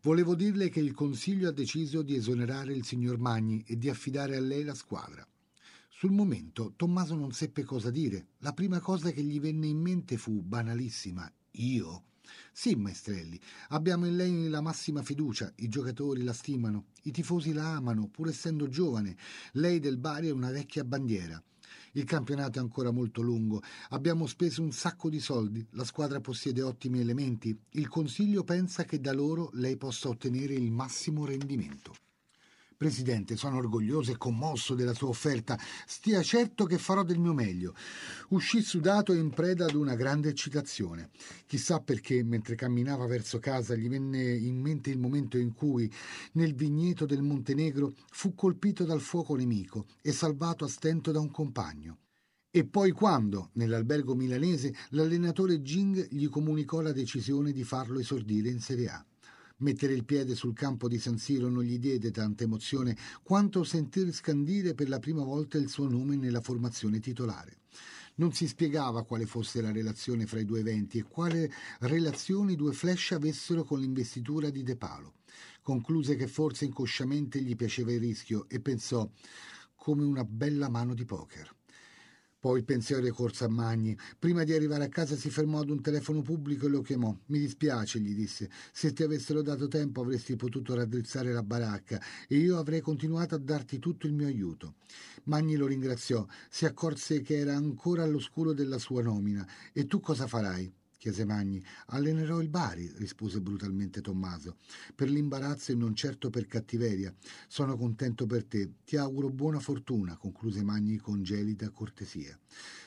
Volevo 0.00 0.34
dirle 0.34 0.70
che 0.70 0.80
il 0.80 0.94
Consiglio 0.94 1.50
ha 1.50 1.52
deciso 1.52 2.00
di 2.00 2.14
esonerare 2.14 2.72
il 2.72 2.86
signor 2.86 3.18
Magni 3.18 3.62
e 3.66 3.76
di 3.76 3.90
affidare 3.90 4.36
a 4.36 4.40
lei 4.40 4.64
la 4.64 4.74
squadra. 4.74 5.26
Sul 5.90 6.12
momento 6.12 6.72
Tommaso 6.74 7.14
non 7.14 7.32
seppe 7.32 7.62
cosa 7.62 7.90
dire. 7.90 8.28
La 8.38 8.54
prima 8.54 8.80
cosa 8.80 9.10
che 9.10 9.22
gli 9.22 9.38
venne 9.38 9.66
in 9.66 9.78
mente 9.78 10.16
fu 10.16 10.40
banalissima. 10.40 11.30
Io? 11.50 12.04
Sì, 12.52 12.74
Maestrelli, 12.74 13.40
abbiamo 13.68 14.06
in 14.06 14.16
lei 14.16 14.48
la 14.48 14.60
massima 14.60 15.02
fiducia, 15.02 15.52
i 15.56 15.68
giocatori 15.68 16.22
la 16.22 16.32
stimano, 16.32 16.86
i 17.02 17.10
tifosi 17.10 17.52
la 17.52 17.74
amano, 17.74 18.08
pur 18.08 18.28
essendo 18.28 18.68
giovane. 18.68 19.16
Lei 19.52 19.80
del 19.80 19.98
Bari 19.98 20.28
è 20.28 20.32
una 20.32 20.50
vecchia 20.50 20.84
bandiera. 20.84 21.42
Il 21.92 22.04
campionato 22.04 22.58
è 22.58 22.62
ancora 22.62 22.90
molto 22.90 23.22
lungo, 23.22 23.62
abbiamo 23.88 24.26
speso 24.26 24.62
un 24.62 24.70
sacco 24.70 25.08
di 25.08 25.18
soldi, 25.18 25.66
la 25.70 25.84
squadra 25.84 26.20
possiede 26.20 26.60
ottimi 26.60 27.00
elementi, 27.00 27.58
il 27.70 27.88
Consiglio 27.88 28.44
pensa 28.44 28.84
che 28.84 29.00
da 29.00 29.12
loro 29.12 29.50
lei 29.54 29.76
possa 29.76 30.08
ottenere 30.08 30.52
il 30.54 30.70
massimo 30.70 31.24
rendimento. 31.24 31.94
Presidente, 32.76 33.36
sono 33.36 33.56
orgoglioso 33.56 34.12
e 34.12 34.18
commosso 34.18 34.74
della 34.74 34.92
sua 34.92 35.08
offerta. 35.08 35.58
Stia 35.86 36.22
certo 36.22 36.66
che 36.66 36.76
farò 36.76 37.04
del 37.04 37.18
mio 37.18 37.32
meglio. 37.32 37.74
Uscì 38.28 38.60
sudato 38.60 39.14
e 39.14 39.18
in 39.18 39.30
preda 39.30 39.64
ad 39.64 39.74
una 39.74 39.94
grande 39.94 40.28
eccitazione. 40.28 41.08
Chissà 41.46 41.80
perché, 41.80 42.22
mentre 42.22 42.54
camminava 42.54 43.06
verso 43.06 43.38
casa, 43.38 43.74
gli 43.74 43.88
venne 43.88 44.34
in 44.34 44.60
mente 44.60 44.90
il 44.90 44.98
momento 44.98 45.38
in 45.38 45.54
cui, 45.54 45.90
nel 46.32 46.54
vigneto 46.54 47.06
del 47.06 47.22
Montenegro, 47.22 47.94
fu 48.10 48.34
colpito 48.34 48.84
dal 48.84 49.00
fuoco 49.00 49.34
nemico 49.34 49.86
e 50.02 50.12
salvato 50.12 50.66
a 50.66 50.68
stento 50.68 51.12
da 51.12 51.20
un 51.20 51.30
compagno. 51.30 52.00
E 52.50 52.64
poi 52.66 52.90
quando, 52.90 53.50
nell'albergo 53.54 54.14
milanese, 54.14 54.74
l'allenatore 54.90 55.62
Ging 55.62 56.08
gli 56.10 56.28
comunicò 56.28 56.80
la 56.80 56.92
decisione 56.92 57.52
di 57.52 57.64
farlo 57.64 58.00
esordire 58.00 58.50
in 58.50 58.60
Serie 58.60 58.88
A. 58.88 59.06
Mettere 59.58 59.94
il 59.94 60.04
piede 60.04 60.34
sul 60.34 60.52
campo 60.52 60.86
di 60.86 60.98
San 60.98 61.16
Siro 61.16 61.48
non 61.48 61.62
gli 61.62 61.78
diede 61.78 62.10
tanta 62.10 62.44
emozione 62.44 62.94
quanto 63.22 63.64
sentir 63.64 64.12
scandire 64.12 64.74
per 64.74 64.90
la 64.90 64.98
prima 64.98 65.24
volta 65.24 65.56
il 65.56 65.70
suo 65.70 65.88
nome 65.88 66.16
nella 66.16 66.42
formazione 66.42 67.00
titolare. 67.00 67.60
Non 68.16 68.34
si 68.34 68.46
spiegava 68.48 69.04
quale 69.04 69.24
fosse 69.24 69.62
la 69.62 69.72
relazione 69.72 70.26
fra 70.26 70.40
i 70.40 70.44
due 70.44 70.60
eventi 70.60 70.98
e 70.98 71.04
quale 71.04 71.50
relazione 71.80 72.52
i 72.52 72.56
due 72.56 72.74
flash 72.74 73.12
avessero 73.12 73.64
con 73.64 73.80
l'investitura 73.80 74.50
di 74.50 74.62
De 74.62 74.76
Palo. 74.76 75.14
Concluse 75.62 76.16
che 76.16 76.26
forse 76.26 76.66
inconsciamente 76.66 77.40
gli 77.40 77.56
piaceva 77.56 77.92
il 77.92 78.00
rischio 78.00 78.46
e 78.50 78.60
pensò 78.60 79.10
come 79.74 80.04
una 80.04 80.24
bella 80.24 80.68
mano 80.68 80.92
di 80.92 81.06
poker. 81.06 81.55
Poi 82.38 82.58
il 82.58 82.64
pensiero 82.64 83.02
ricorse 83.02 83.44
a 83.44 83.48
Magni. 83.48 83.96
Prima 84.18 84.44
di 84.44 84.52
arrivare 84.52 84.84
a 84.84 84.88
casa 84.88 85.16
si 85.16 85.30
fermò 85.30 85.60
ad 85.60 85.70
un 85.70 85.80
telefono 85.80 86.22
pubblico 86.22 86.66
e 86.66 86.68
lo 86.68 86.82
chiamò. 86.82 87.16
Mi 87.26 87.38
dispiace, 87.38 87.98
gli 87.98 88.14
disse. 88.14 88.50
Se 88.72 88.92
ti 88.92 89.02
avessero 89.02 89.42
dato 89.42 89.68
tempo 89.68 90.02
avresti 90.02 90.36
potuto 90.36 90.74
raddrizzare 90.74 91.32
la 91.32 91.42
baracca 91.42 92.00
e 92.28 92.36
io 92.36 92.58
avrei 92.58 92.80
continuato 92.80 93.34
a 93.34 93.38
darti 93.38 93.78
tutto 93.78 94.06
il 94.06 94.12
mio 94.12 94.26
aiuto. 94.26 94.74
Magni 95.24 95.56
lo 95.56 95.66
ringraziò. 95.66 96.26
Si 96.48 96.66
accorse 96.66 97.22
che 97.22 97.36
era 97.36 97.56
ancora 97.56 98.02
all'oscuro 98.02 98.52
della 98.52 98.78
sua 98.78 99.02
nomina. 99.02 99.46
E 99.72 99.86
tu 99.86 100.00
cosa 100.00 100.26
farai? 100.26 100.72
Chiese 101.06 101.24
Magni. 101.24 101.62
Allenerò 101.86 102.40
il 102.40 102.48
Bari, 102.48 102.92
rispose 102.96 103.40
brutalmente 103.40 104.00
Tommaso, 104.00 104.56
per 104.92 105.08
l'imbarazzo 105.08 105.70
e 105.70 105.76
non 105.76 105.94
certo 105.94 106.30
per 106.30 106.46
cattiveria. 106.48 107.14
Sono 107.46 107.76
contento 107.76 108.26
per 108.26 108.44
te. 108.44 108.72
Ti 108.84 108.96
auguro 108.96 109.30
buona 109.30 109.60
fortuna, 109.60 110.16
concluse 110.16 110.64
Magni 110.64 110.96
con 110.96 111.22
gelida 111.22 111.70
cortesia. 111.70 112.36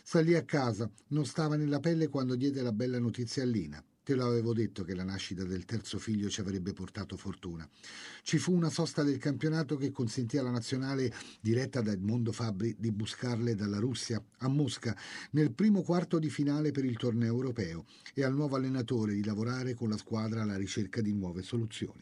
Salì 0.04 0.36
a 0.36 0.44
casa, 0.44 0.90
non 1.10 1.26
stava 1.26 1.56
nella 1.56 1.80
pelle 1.80 2.10
quando 2.10 2.36
diede 2.36 2.62
la 2.62 2.74
bella 2.74 3.00
notizia 3.00 3.44
a 3.44 3.46
Lina. 3.46 3.84
Te 4.10 4.16
lo 4.16 4.26
avevo 4.26 4.54
detto 4.54 4.84
che 4.84 4.96
la 4.96 5.04
nascita 5.04 5.44
del 5.44 5.66
terzo 5.66 6.00
figlio 6.00 6.30
ci 6.30 6.42
avrebbe 6.42 6.74
portato 6.74 7.16
fortuna. 7.16 7.70
Ci 8.24 8.40
fu 8.40 8.56
una 8.56 8.72
sosta 8.72 9.04
del 9.04 9.20
campionato 9.20 9.78
che 9.78 9.92
consentì 9.92 10.40
alla 10.40 10.50
nazionale 10.50 11.14
diretta 11.40 11.82
da 11.82 11.92
Edmondo 11.92 12.32
Fabri 12.32 12.76
di 12.80 12.92
buscarle 12.92 13.54
dalla 13.54 13.78
Russia 13.78 14.20
a 14.40 14.48
Mosca 14.48 14.98
nel 15.34 15.52
primo 15.52 15.84
quarto 15.84 16.18
di 16.18 16.32
finale 16.32 16.72
per 16.72 16.86
il 16.86 16.98
torneo 16.98 17.36
europeo 17.36 17.86
e 18.16 18.24
al 18.24 18.34
nuovo 18.34 18.56
allenatore 18.56 19.14
di 19.14 19.24
lavorare 19.24 19.76
con 19.76 19.90
la 19.90 19.98
squadra 19.98 20.42
alla 20.42 20.58
ricerca 20.58 21.02
di 21.02 21.14
nuove 21.14 21.44
soluzioni. 21.44 22.02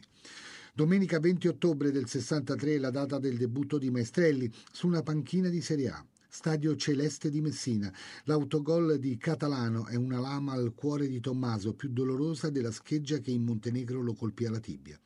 Domenica 0.72 1.20
20 1.20 1.46
ottobre 1.46 1.90
del 1.90 2.08
63 2.08 2.76
è 2.76 2.78
la 2.78 2.90
data 2.90 3.18
del 3.18 3.36
debutto 3.36 3.76
di 3.76 3.90
Maestrelli 3.90 4.50
su 4.72 4.86
una 4.86 5.02
panchina 5.02 5.50
di 5.50 5.60
Serie 5.60 5.90
A. 5.90 6.06
Stadio 6.30 6.76
Celeste 6.76 7.30
di 7.30 7.40
Messina. 7.40 7.90
L'autogol 8.24 8.98
di 8.98 9.16
Catalano 9.16 9.86
è 9.86 9.94
una 9.94 10.20
lama 10.20 10.52
al 10.52 10.74
cuore 10.74 11.08
di 11.08 11.20
Tommaso, 11.20 11.72
più 11.72 11.88
dolorosa 11.88 12.50
della 12.50 12.70
scheggia 12.70 13.16
che 13.16 13.30
in 13.30 13.44
Montenegro 13.44 14.02
lo 14.02 14.12
colpì 14.12 14.44
alla 14.44 14.60
tibia. 14.60 15.00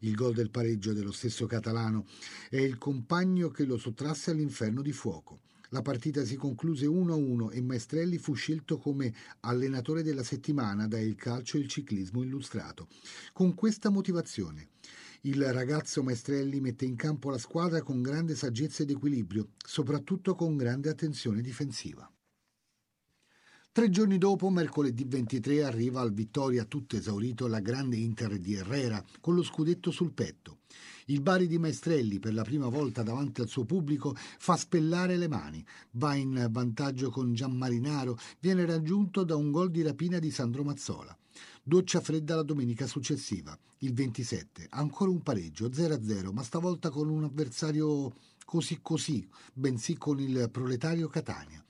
Il 0.00 0.14
gol 0.14 0.34
del 0.34 0.50
pareggio 0.50 0.92
dello 0.92 1.12
stesso 1.12 1.46
Catalano 1.46 2.06
è 2.50 2.58
il 2.58 2.76
compagno 2.76 3.48
che 3.48 3.64
lo 3.64 3.78
sottrasse 3.78 4.32
all'inferno 4.32 4.82
di 4.82 4.92
fuoco. 4.92 5.40
La 5.70 5.80
partita 5.80 6.24
si 6.26 6.36
concluse 6.36 6.84
1-1 6.84 7.52
e 7.52 7.62
Maestrelli 7.62 8.18
fu 8.18 8.34
scelto 8.34 8.76
come 8.76 9.14
allenatore 9.40 10.02
della 10.02 10.22
settimana 10.22 10.86
da 10.86 11.00
Il 11.00 11.16
Calcio 11.16 11.56
e 11.56 11.60
il 11.60 11.68
Ciclismo 11.68 12.22
Illustrato. 12.22 12.86
Con 13.32 13.54
questa 13.54 13.88
motivazione. 13.88 14.68
Il 15.22 15.52
ragazzo 15.52 16.02
Maestrelli 16.02 16.60
mette 16.60 16.84
in 16.84 16.96
campo 16.96 17.30
la 17.30 17.38
squadra 17.38 17.82
con 17.82 18.02
grande 18.02 18.34
saggezza 18.34 18.82
ed 18.82 18.90
equilibrio, 18.90 19.48
soprattutto 19.64 20.34
con 20.34 20.56
grande 20.56 20.88
attenzione 20.90 21.40
difensiva. 21.40 22.10
Tre 23.76 23.90
giorni 23.90 24.16
dopo, 24.16 24.48
mercoledì 24.48 25.04
23, 25.04 25.62
arriva 25.62 26.00
al 26.00 26.14
Vittoria 26.14 26.64
tutto 26.64 26.96
esaurito 26.96 27.46
la 27.46 27.60
grande 27.60 27.96
Inter 27.96 28.38
di 28.38 28.54
Herrera 28.54 29.04
con 29.20 29.34
lo 29.34 29.42
scudetto 29.42 29.90
sul 29.90 30.12
petto. 30.12 30.60
Il 31.06 31.20
Bari 31.20 31.46
di 31.46 31.58
Maestrelli, 31.58 32.18
per 32.18 32.32
la 32.32 32.42
prima 32.42 32.68
volta 32.68 33.02
davanti 33.02 33.42
al 33.42 33.48
suo 33.48 33.66
pubblico, 33.66 34.14
fa 34.16 34.56
spellare 34.56 35.18
le 35.18 35.28
mani. 35.28 35.62
Va 35.92 36.14
in 36.14 36.48
vantaggio 36.50 37.10
con 37.10 37.34
Gianmarinaro, 37.34 38.18
viene 38.40 38.64
raggiunto 38.64 39.24
da 39.24 39.36
un 39.36 39.50
gol 39.50 39.70
di 39.70 39.82
rapina 39.82 40.18
di 40.18 40.30
Sandro 40.30 40.64
Mazzola. 40.64 41.14
Doccia 41.68 42.00
fredda 42.00 42.36
la 42.36 42.44
domenica 42.44 42.86
successiva, 42.86 43.58
il 43.78 43.92
27. 43.92 44.68
Ancora 44.70 45.10
un 45.10 45.20
pareggio, 45.20 45.68
0-0, 45.68 46.32
ma 46.32 46.44
stavolta 46.44 46.90
con 46.90 47.08
un 47.08 47.24
avversario 47.24 48.14
così 48.44 48.78
così, 48.80 49.28
bensì 49.52 49.96
con 49.96 50.20
il 50.20 50.48
proletario 50.52 51.08
Catania. 51.08 51.60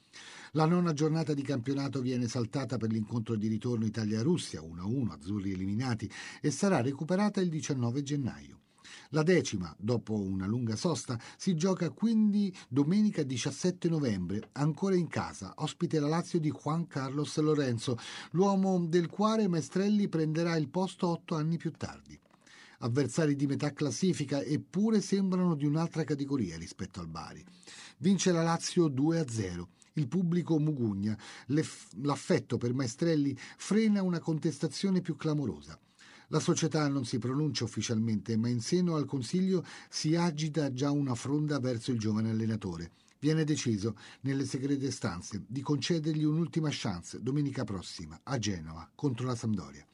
La 0.52 0.66
nona 0.66 0.92
giornata 0.92 1.32
di 1.32 1.40
campionato 1.40 2.02
viene 2.02 2.28
saltata 2.28 2.76
per 2.76 2.90
l'incontro 2.90 3.36
di 3.36 3.48
ritorno 3.48 3.86
Italia-Russia, 3.86 4.60
1-1, 4.60 5.12
azzurri 5.12 5.52
eliminati, 5.52 6.10
e 6.42 6.50
sarà 6.50 6.82
recuperata 6.82 7.40
il 7.40 7.48
19 7.48 8.02
gennaio. 8.02 8.60
La 9.10 9.22
decima, 9.22 9.74
dopo 9.78 10.14
una 10.14 10.46
lunga 10.46 10.74
sosta, 10.74 11.18
si 11.36 11.54
gioca 11.54 11.90
quindi 11.90 12.54
domenica 12.68 13.22
17 13.22 13.88
novembre, 13.88 14.48
ancora 14.52 14.96
in 14.96 15.06
casa, 15.06 15.52
ospite 15.58 16.00
la 16.00 16.08
Lazio 16.08 16.40
di 16.40 16.50
Juan 16.50 16.86
Carlos 16.86 17.36
Lorenzo, 17.38 17.96
l'uomo 18.32 18.84
del 18.86 19.08
quale 19.08 19.46
Maestrelli 19.48 20.08
prenderà 20.08 20.56
il 20.56 20.68
posto 20.68 21.08
otto 21.08 21.36
anni 21.36 21.56
più 21.56 21.70
tardi. 21.72 22.18
Avversari 22.80 23.36
di 23.36 23.46
metà 23.46 23.72
classifica, 23.72 24.42
eppure 24.42 25.00
sembrano 25.00 25.54
di 25.54 25.64
un'altra 25.64 26.04
categoria 26.04 26.58
rispetto 26.58 27.00
al 27.00 27.08
Bari. 27.08 27.44
Vince 27.98 28.32
la 28.32 28.42
Lazio 28.42 28.88
2-0 28.88 29.64
il 29.96 30.08
pubblico 30.08 30.58
mugugna, 30.58 31.16
l'affetto 31.46 32.58
per 32.58 32.74
Maestrelli 32.74 33.34
frena 33.56 34.02
una 34.02 34.18
contestazione 34.18 35.00
più 35.00 35.16
clamorosa. 35.16 35.78
La 36.28 36.40
società 36.40 36.88
non 36.88 37.04
si 37.04 37.18
pronuncia 37.18 37.62
ufficialmente, 37.62 38.36
ma 38.36 38.48
in 38.48 38.60
seno 38.60 38.96
al 38.96 39.04
Consiglio 39.04 39.64
si 39.88 40.16
agita 40.16 40.72
già 40.72 40.90
una 40.90 41.14
fronda 41.14 41.60
verso 41.60 41.92
il 41.92 41.98
giovane 42.00 42.30
allenatore. 42.30 42.92
Viene 43.20 43.44
deciso, 43.44 43.96
nelle 44.22 44.44
segrete 44.44 44.90
stanze, 44.90 45.44
di 45.46 45.62
concedergli 45.62 46.24
un'ultima 46.24 46.68
chance 46.70 47.22
domenica 47.22 47.64
prossima, 47.64 48.18
a 48.24 48.38
Genova, 48.38 48.90
contro 48.94 49.26
la 49.26 49.36
Sampdoria. 49.36 49.86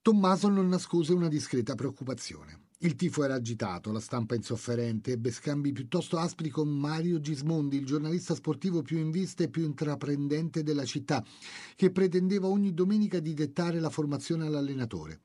Tommaso 0.00 0.48
non 0.48 0.68
nascose 0.68 1.12
una 1.12 1.28
discreta 1.28 1.74
preoccupazione. 1.74 2.70
Il 2.78 2.96
tifo 2.96 3.22
era 3.22 3.34
agitato, 3.34 3.92
la 3.92 4.00
stampa 4.00 4.34
insofferente, 4.34 5.12
ebbe 5.12 5.30
scambi 5.30 5.72
piuttosto 5.72 6.18
aspri 6.18 6.50
con 6.50 6.68
Mario 6.68 7.20
Gismondi, 7.20 7.76
il 7.76 7.86
giornalista 7.86 8.34
sportivo 8.34 8.82
più 8.82 8.98
in 8.98 9.10
vista 9.10 9.44
e 9.44 9.48
più 9.48 9.64
intraprendente 9.64 10.64
della 10.64 10.84
città, 10.84 11.24
che 11.76 11.90
pretendeva 11.92 12.48
ogni 12.48 12.74
domenica 12.74 13.20
di 13.20 13.34
dettare 13.34 13.78
la 13.78 13.90
formazione 13.90 14.46
all'allenatore. 14.46 15.20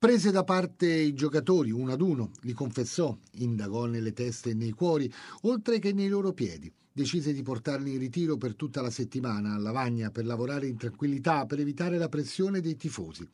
Prese 0.00 0.30
da 0.30 0.44
parte 0.44 0.86
i 0.86 1.12
giocatori 1.12 1.72
uno 1.72 1.90
ad 1.90 2.00
uno, 2.00 2.30
li 2.42 2.52
confessò, 2.52 3.18
indagò 3.32 3.86
nelle 3.86 4.12
teste 4.12 4.50
e 4.50 4.54
nei 4.54 4.70
cuori, 4.70 5.12
oltre 5.42 5.80
che 5.80 5.92
nei 5.92 6.06
loro 6.06 6.32
piedi. 6.32 6.72
Decise 6.92 7.32
di 7.32 7.42
portarli 7.42 7.94
in 7.94 7.98
ritiro 7.98 8.36
per 8.36 8.54
tutta 8.54 8.80
la 8.80 8.90
settimana 8.90 9.54
a 9.54 9.58
Lavagna 9.58 10.12
per 10.12 10.24
lavorare 10.24 10.68
in 10.68 10.76
tranquillità, 10.76 11.46
per 11.46 11.58
evitare 11.58 11.98
la 11.98 12.08
pressione 12.08 12.60
dei 12.60 12.76
tifosi. 12.76 13.28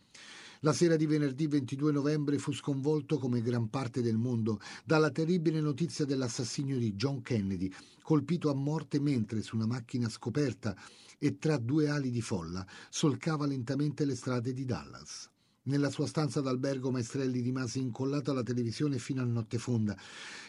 La 0.61 0.73
sera 0.73 0.97
di 0.97 1.05
venerdì 1.05 1.47
22 1.49 1.93
novembre 1.93 2.39
fu 2.39 2.51
sconvolto 2.51 3.19
come 3.19 3.43
gran 3.43 3.69
parte 3.69 4.01
del 4.01 4.17
mondo 4.17 4.59
dalla 4.87 5.11
terribile 5.11 5.61
notizia 5.61 6.07
dell'assassinio 6.07 6.79
di 6.79 6.95
John 6.95 7.21
Kennedy, 7.21 7.71
colpito 8.01 8.49
a 8.49 8.55
morte 8.55 8.99
mentre 8.99 9.43
su 9.43 9.55
una 9.57 9.67
macchina 9.67 10.09
scoperta 10.09 10.75
e 11.19 11.37
tra 11.37 11.59
due 11.59 11.91
ali 11.91 12.11
di 12.11 12.23
folla 12.23 12.67
solcava 12.89 13.45
lentamente 13.45 14.07
le 14.07 14.15
strade 14.15 14.55
di 14.55 14.65
Dallas. 14.65 15.29
Nella 15.67 15.89
sua 15.89 16.07
stanza 16.07 16.43
d'albergo 16.43 16.91
Maestrelli 16.91 17.41
rimase 17.41 17.79
incollato 17.79 18.31
alla 18.31 18.43
televisione 18.43 18.99
fino 18.99 19.23
a 19.23 19.25
notte 19.25 19.57
fonda. 19.57 19.97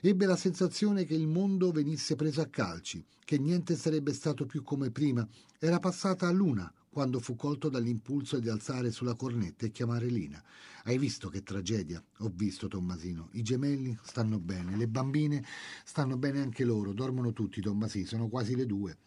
Ebbe 0.01 0.25
la 0.25 0.35
sensazione 0.35 1.05
che 1.05 1.13
il 1.13 1.25
mondo 1.25 1.71
venisse 1.71 2.17
preso 2.17 2.41
a 2.41 2.47
calci, 2.47 3.01
che 3.23 3.37
niente 3.37 3.77
sarebbe 3.77 4.11
stato 4.11 4.45
più 4.45 4.61
come 4.61 4.91
prima. 4.91 5.25
Era 5.57 5.79
passata 5.79 6.27
a 6.27 6.31
luna 6.31 6.69
quando 6.89 7.21
fu 7.21 7.37
colto 7.37 7.69
dall'impulso 7.69 8.39
di 8.39 8.49
alzare 8.49 8.91
sulla 8.91 9.15
cornetta 9.15 9.65
e 9.65 9.71
chiamare 9.71 10.07
Lina. 10.07 10.43
Hai 10.83 10.97
visto 10.97 11.29
che 11.29 11.43
tragedia? 11.43 12.03
Ho 12.17 12.31
visto, 12.35 12.67
Tommasino. 12.67 13.29
I 13.33 13.41
gemelli 13.41 13.97
stanno 14.03 14.37
bene, 14.37 14.75
le 14.75 14.89
bambine 14.89 15.45
stanno 15.85 16.17
bene 16.17 16.41
anche 16.41 16.65
loro, 16.65 16.91
dormono 16.91 17.31
tutti, 17.31 17.61
Tommasino, 17.61 18.05
sono 18.05 18.27
quasi 18.27 18.53
le 18.53 18.65
due. 18.65 18.97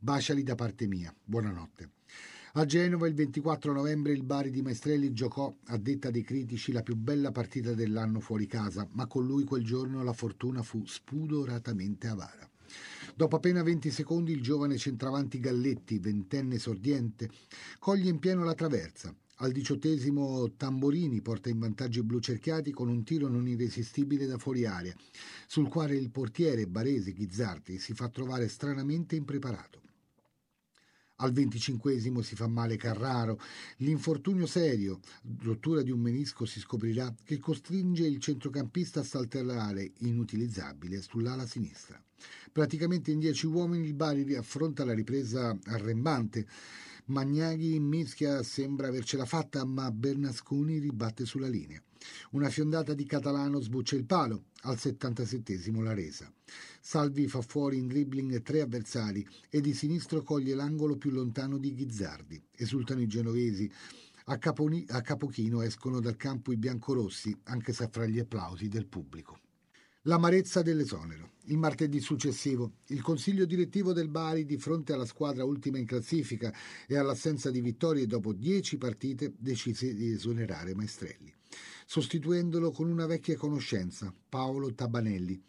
Baciali 0.00 0.42
da 0.42 0.54
parte 0.54 0.86
mia. 0.86 1.14
Buonanotte. 1.22 1.90
A 2.54 2.64
Genova 2.64 3.06
il 3.06 3.14
24 3.14 3.74
novembre 3.74 4.12
il 4.12 4.22
Bari 4.22 4.50
di 4.50 4.62
Maestrelli 4.62 5.12
giocò, 5.12 5.54
a 5.66 5.76
detta 5.76 6.10
dei 6.10 6.22
critici, 6.22 6.72
la 6.72 6.82
più 6.82 6.96
bella 6.96 7.30
partita 7.30 7.74
dell'anno 7.74 8.20
fuori 8.20 8.46
casa, 8.46 8.88
ma 8.92 9.06
con 9.06 9.26
lui 9.26 9.44
quel 9.44 9.62
giorno 9.62 10.02
la 10.02 10.14
fortuna 10.14 10.62
fu 10.62 10.82
spudoratamente 10.86 12.06
avara. 12.06 12.50
Dopo 13.14 13.36
appena 13.36 13.62
20 13.62 13.90
secondi 13.90 14.32
il 14.32 14.40
giovane 14.40 14.78
centravanti 14.78 15.40
Galletti, 15.40 15.98
ventenne 15.98 16.58
sordiente, 16.58 17.28
coglie 17.78 18.08
in 18.08 18.18
pieno 18.18 18.44
la 18.44 18.54
traversa. 18.54 19.14
Al 19.40 19.52
diciottesimo 19.52 20.50
Tamborini 20.56 21.20
porta 21.20 21.50
in 21.50 21.58
vantaggio 21.58 22.00
i 22.00 22.04
blu 22.04 22.18
cerchiati 22.18 22.72
con 22.72 22.88
un 22.88 23.04
tiro 23.04 23.28
non 23.28 23.46
irresistibile 23.46 24.24
da 24.24 24.38
fuori 24.38 24.64
aria, 24.64 24.94
sul 25.46 25.68
quale 25.68 25.96
il 25.96 26.10
portiere 26.10 26.66
barese 26.66 27.12
Ghizzardi 27.12 27.78
si 27.78 27.92
fa 27.92 28.08
trovare 28.08 28.48
stranamente 28.48 29.16
impreparato. 29.16 29.82
Al 31.20 31.32
venticinquesimo 31.32 32.22
si 32.22 32.36
fa 32.36 32.46
male 32.46 32.76
Carraro. 32.76 33.40
L'infortunio 33.78 34.46
serio, 34.46 35.00
rottura 35.40 35.82
di 35.82 35.90
un 35.90 35.98
menisco, 35.98 36.44
si 36.44 36.60
scoprirà 36.60 37.12
che 37.24 37.38
costringe 37.40 38.06
il 38.06 38.20
centrocampista 38.20 39.00
a 39.00 39.04
saltellare, 39.04 39.94
inutilizzabile, 39.98 41.02
sull'ala 41.02 41.44
sinistra. 41.44 42.00
Praticamente 42.52 43.10
in 43.10 43.18
dieci 43.18 43.46
uomini 43.46 43.86
il 43.86 43.94
Bari 43.94 44.36
affronta 44.36 44.84
la 44.84 44.94
ripresa 44.94 45.58
arrembante. 45.64 46.46
Magnaghi 47.06 47.80
mischia 47.80 48.44
sembra 48.44 48.86
avercela 48.86 49.24
fatta, 49.24 49.64
ma 49.64 49.90
Bernasconi 49.90 50.78
ribatte 50.78 51.24
sulla 51.24 51.48
linea. 51.48 51.82
Una 52.30 52.48
fiondata 52.48 52.94
di 52.94 53.04
Catalano 53.04 53.60
sbuccia 53.60 53.96
il 53.96 54.04
palo, 54.04 54.44
al 54.62 54.78
77 54.78 55.60
la 55.82 55.94
resa. 55.94 56.32
Salvi 56.80 57.26
fa 57.26 57.40
fuori 57.40 57.78
in 57.78 57.86
dribbling 57.86 58.42
tre 58.42 58.60
avversari 58.60 59.26
e 59.48 59.60
di 59.60 59.74
sinistro 59.74 60.22
coglie 60.22 60.54
l'angolo 60.54 60.96
più 60.96 61.10
lontano 61.10 61.58
di 61.58 61.74
Ghizzardi. 61.74 62.42
Esultano 62.52 63.00
i 63.00 63.06
genovesi. 63.06 63.70
A, 64.26 64.38
Caponi, 64.38 64.84
a 64.88 65.00
Capochino 65.00 65.62
escono 65.62 66.00
dal 66.00 66.16
campo 66.16 66.52
i 66.52 66.56
biancorossi, 66.56 67.36
anche 67.44 67.72
se 67.72 67.88
fra 67.90 68.06
gli 68.06 68.18
applausi 68.18 68.68
del 68.68 68.86
pubblico. 68.86 69.40
L'amarezza 70.02 70.62
dell'esonero. 70.62 71.32
Il 71.46 71.58
martedì 71.58 72.00
successivo, 72.00 72.72
il 72.88 73.02
consiglio 73.02 73.46
direttivo 73.46 73.92
del 73.92 74.08
Bari, 74.08 74.44
di 74.44 74.58
fronte 74.58 74.92
alla 74.92 75.06
squadra 75.06 75.44
ultima 75.44 75.78
in 75.78 75.86
classifica 75.86 76.52
e 76.86 76.96
all'assenza 76.96 77.50
di 77.50 77.60
vittorie 77.60 78.06
dopo 78.06 78.32
dieci 78.32 78.76
partite, 78.76 79.32
decise 79.36 79.94
di 79.94 80.10
esonerare 80.10 80.74
Maestrelli 80.74 81.37
sostituendolo 81.90 82.70
con 82.70 82.90
una 82.90 83.06
vecchia 83.06 83.34
conoscenza, 83.38 84.14
Paolo 84.28 84.74
Tabanelli. 84.74 85.42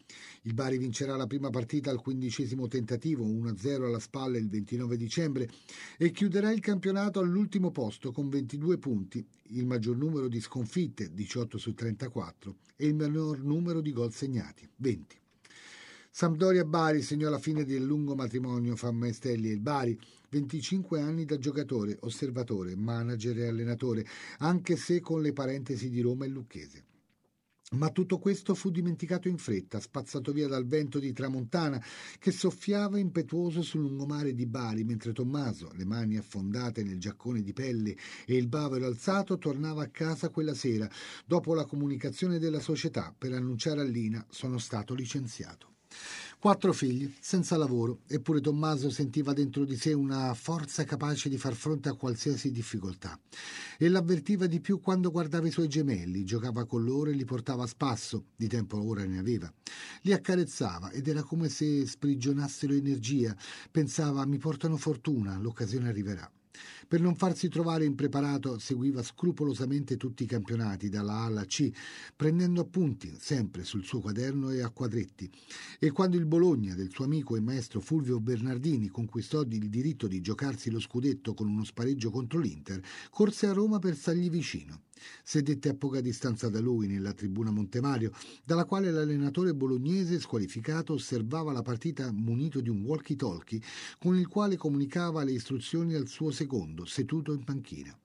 Il 0.44 0.54
Bari 0.54 0.78
vincerà 0.78 1.18
la 1.18 1.28
prima 1.28 1.50
partita 1.50 1.92
al 1.92 2.00
quindicesimo 2.00 2.66
tentativo, 2.70 3.26
1-0 3.26 3.84
alla 3.84 4.00
spalla 4.00 4.38
il 4.38 4.48
29 4.48 4.96
dicembre, 4.96 5.50
e 5.98 6.12
chiuderà 6.12 6.50
il 6.54 6.62
campionato 6.62 7.20
all'ultimo 7.20 7.72
posto 7.72 8.14
con 8.14 8.30
22 8.30 8.78
punti, 8.78 9.28
il 9.48 9.66
maggior 9.66 9.98
numero 9.98 10.30
di 10.30 10.40
sconfitte, 10.40 11.14
18 11.14 11.58
su 11.58 11.74
34, 11.74 12.56
e 12.78 12.88
il 12.88 12.96
minor 12.96 13.44
numero 13.44 13.82
di 13.82 13.92
gol 13.92 14.14
segnati, 14.14 14.66
20. 14.78 15.19
Sampdoria 16.20 16.66
Bari 16.66 17.02
segnò 17.02 17.30
la 17.30 17.40
fine 17.40 17.64
del 17.64 17.82
lungo 17.82 18.14
matrimonio 18.14 18.76
fra 18.76 18.92
Maestelli 18.92 19.48
e 19.48 19.54
il 19.54 19.62
Bari, 19.62 19.98
25 20.32 21.00
anni 21.00 21.24
da 21.24 21.38
giocatore, 21.38 21.96
osservatore, 22.02 22.76
manager 22.76 23.40
e 23.40 23.48
allenatore, 23.48 24.06
anche 24.40 24.76
se 24.76 25.00
con 25.00 25.22
le 25.22 25.32
parentesi 25.32 25.90
di 25.90 26.02
Roma 26.02 26.26
e 26.26 26.28
Lucchese. 26.28 26.84
Ma 27.78 27.90
tutto 27.92 28.20
questo 28.20 28.54
fu 28.54 28.70
dimenticato 28.70 29.30
in 29.30 29.38
fretta, 29.38 29.80
spazzato 29.80 30.34
via 30.34 30.50
dal 30.50 30.68
vento 30.68 31.00
di 31.00 31.14
tramontana 31.14 31.82
che 32.20 32.32
soffiava 32.32 33.00
impetuoso 33.00 33.62
sul 33.62 33.80
lungomare 33.80 34.34
di 34.34 34.46
Bari, 34.46 34.84
mentre 34.84 35.14
Tommaso, 35.14 35.72
le 35.76 35.86
mani 35.86 36.18
affondate 36.18 36.84
nel 36.84 37.00
giaccone 37.00 37.42
di 37.42 37.54
pelle 37.54 37.96
e 38.26 38.36
il 38.36 38.50
bavero 38.50 38.88
alzato, 38.88 39.38
tornava 39.38 39.84
a 39.84 39.90
casa 39.90 40.28
quella 40.28 40.54
sera, 40.54 40.92
dopo 41.26 41.54
la 41.54 41.64
comunicazione 41.64 42.40
della 42.40 42.60
società, 42.60 43.16
per 43.18 43.32
annunciare 43.32 43.80
a 43.80 43.86
Lina 43.86 44.26
sono 44.30 44.58
stato 44.58 44.94
licenziato. 44.94 45.78
Quattro 46.40 46.72
figli, 46.72 47.14
senza 47.20 47.58
lavoro, 47.58 48.00
eppure 48.08 48.40
Tommaso 48.40 48.90
sentiva 48.90 49.34
dentro 49.34 49.66
di 49.66 49.76
sé 49.76 49.92
una 49.92 50.34
forza 50.34 50.86
capace 50.86 51.28
di 51.28 51.38
far 51.38 51.54
fronte 51.54 51.90
a 51.90 51.96
qualsiasi 51.96 52.50
difficoltà. 52.50 53.20
E 53.78 53.90
l'avvertiva 53.90 54.48
di 54.48 54.62
più 54.62 54.80
quando 54.80 55.12
guardava 55.12 55.48
i 55.48 55.52
suoi 55.52 55.68
gemelli, 55.68 56.24
giocava 56.24 56.64
con 56.64 56.86
loro 56.86 57.10
e 57.10 57.14
li 57.14 57.26
portava 57.26 57.64
a 57.64 57.68
spasso, 57.68 58.28
di 58.38 58.48
tempo 58.48 58.82
ora 58.82 59.04
ne 59.04 59.20
aveva. 59.20 59.52
Li 60.04 60.14
accarezzava 60.14 60.92
ed 60.92 61.10
era 61.10 61.24
come 61.24 61.50
se 61.50 61.86
sprigionassero 61.86 62.72
energia. 62.74 63.36
Pensava 63.70 64.26
mi 64.26 64.38
portano 64.38 64.78
fortuna, 64.78 65.38
l'occasione 65.38 65.90
arriverà. 65.90 66.32
Per 66.90 67.00
non 67.02 67.16
farsi 67.16 67.50
trovare 67.50 67.86
impreparato, 67.86 68.58
seguiva 68.58 69.04
scrupolosamente 69.04 69.96
tutti 69.96 70.24
i 70.24 70.26
campionati, 70.26 70.90
dalla 70.90 71.18
A 71.18 71.26
alla 71.26 71.46
C, 71.46 71.72
prendendo 72.16 72.62
appunti 72.62 73.16
sempre 73.20 73.64
sul 73.64 73.84
suo 73.84 74.00
quaderno 74.00 74.50
e 74.50 74.64
a 74.64 74.72
quadretti. 74.72 75.30
E 75.78 75.92
quando 75.92 76.18
il 76.18 76.26
Bologna 76.26 76.74
del 76.74 76.90
suo 76.90 77.06
amico 77.06 77.36
e 77.36 77.42
maestro 77.42 77.80
Fulvio 77.80 78.20
Bernardini 78.20 78.88
conquistò 78.88 79.42
il 79.42 79.70
diritto 79.70 80.08
di 80.08 80.20
giocarsi 80.20 80.72
lo 80.72 80.80
scudetto 80.80 81.36
con 81.36 81.48
uno 81.48 81.64
spareggio 81.64 82.10
contro 82.10 82.40
l'Inter, 82.40 82.82
corse 83.12 83.46
a 83.46 83.54
Roma 83.54 83.78
per 83.78 83.96
stargli 83.96 84.32
vicino. 84.32 84.82
Sedette 85.24 85.70
a 85.70 85.76
poca 85.76 86.02
distanza 86.02 86.50
da 86.50 86.60
lui 86.60 86.88
nella 86.88 87.14
tribuna 87.14 87.52
Montemario, 87.52 88.12
dalla 88.44 88.66
quale 88.66 88.92
l'allenatore 88.92 89.54
bolognese 89.54 90.20
squalificato 90.20 90.94
osservava 90.94 91.52
la 91.52 91.62
partita 91.62 92.12
munito 92.12 92.62
di 92.62 92.70
un 92.70 92.82
walkie-talkie 92.82 93.62
con 93.98 94.18
il 94.18 94.28
quale 94.28 94.58
comunicava 94.58 95.24
le 95.24 95.32
istruzioni 95.32 95.94
al 95.96 96.08
suo 96.08 96.32
secondo, 96.32 96.86
seduto 96.86 97.34
in 97.34 97.44
panchina. 97.44 97.98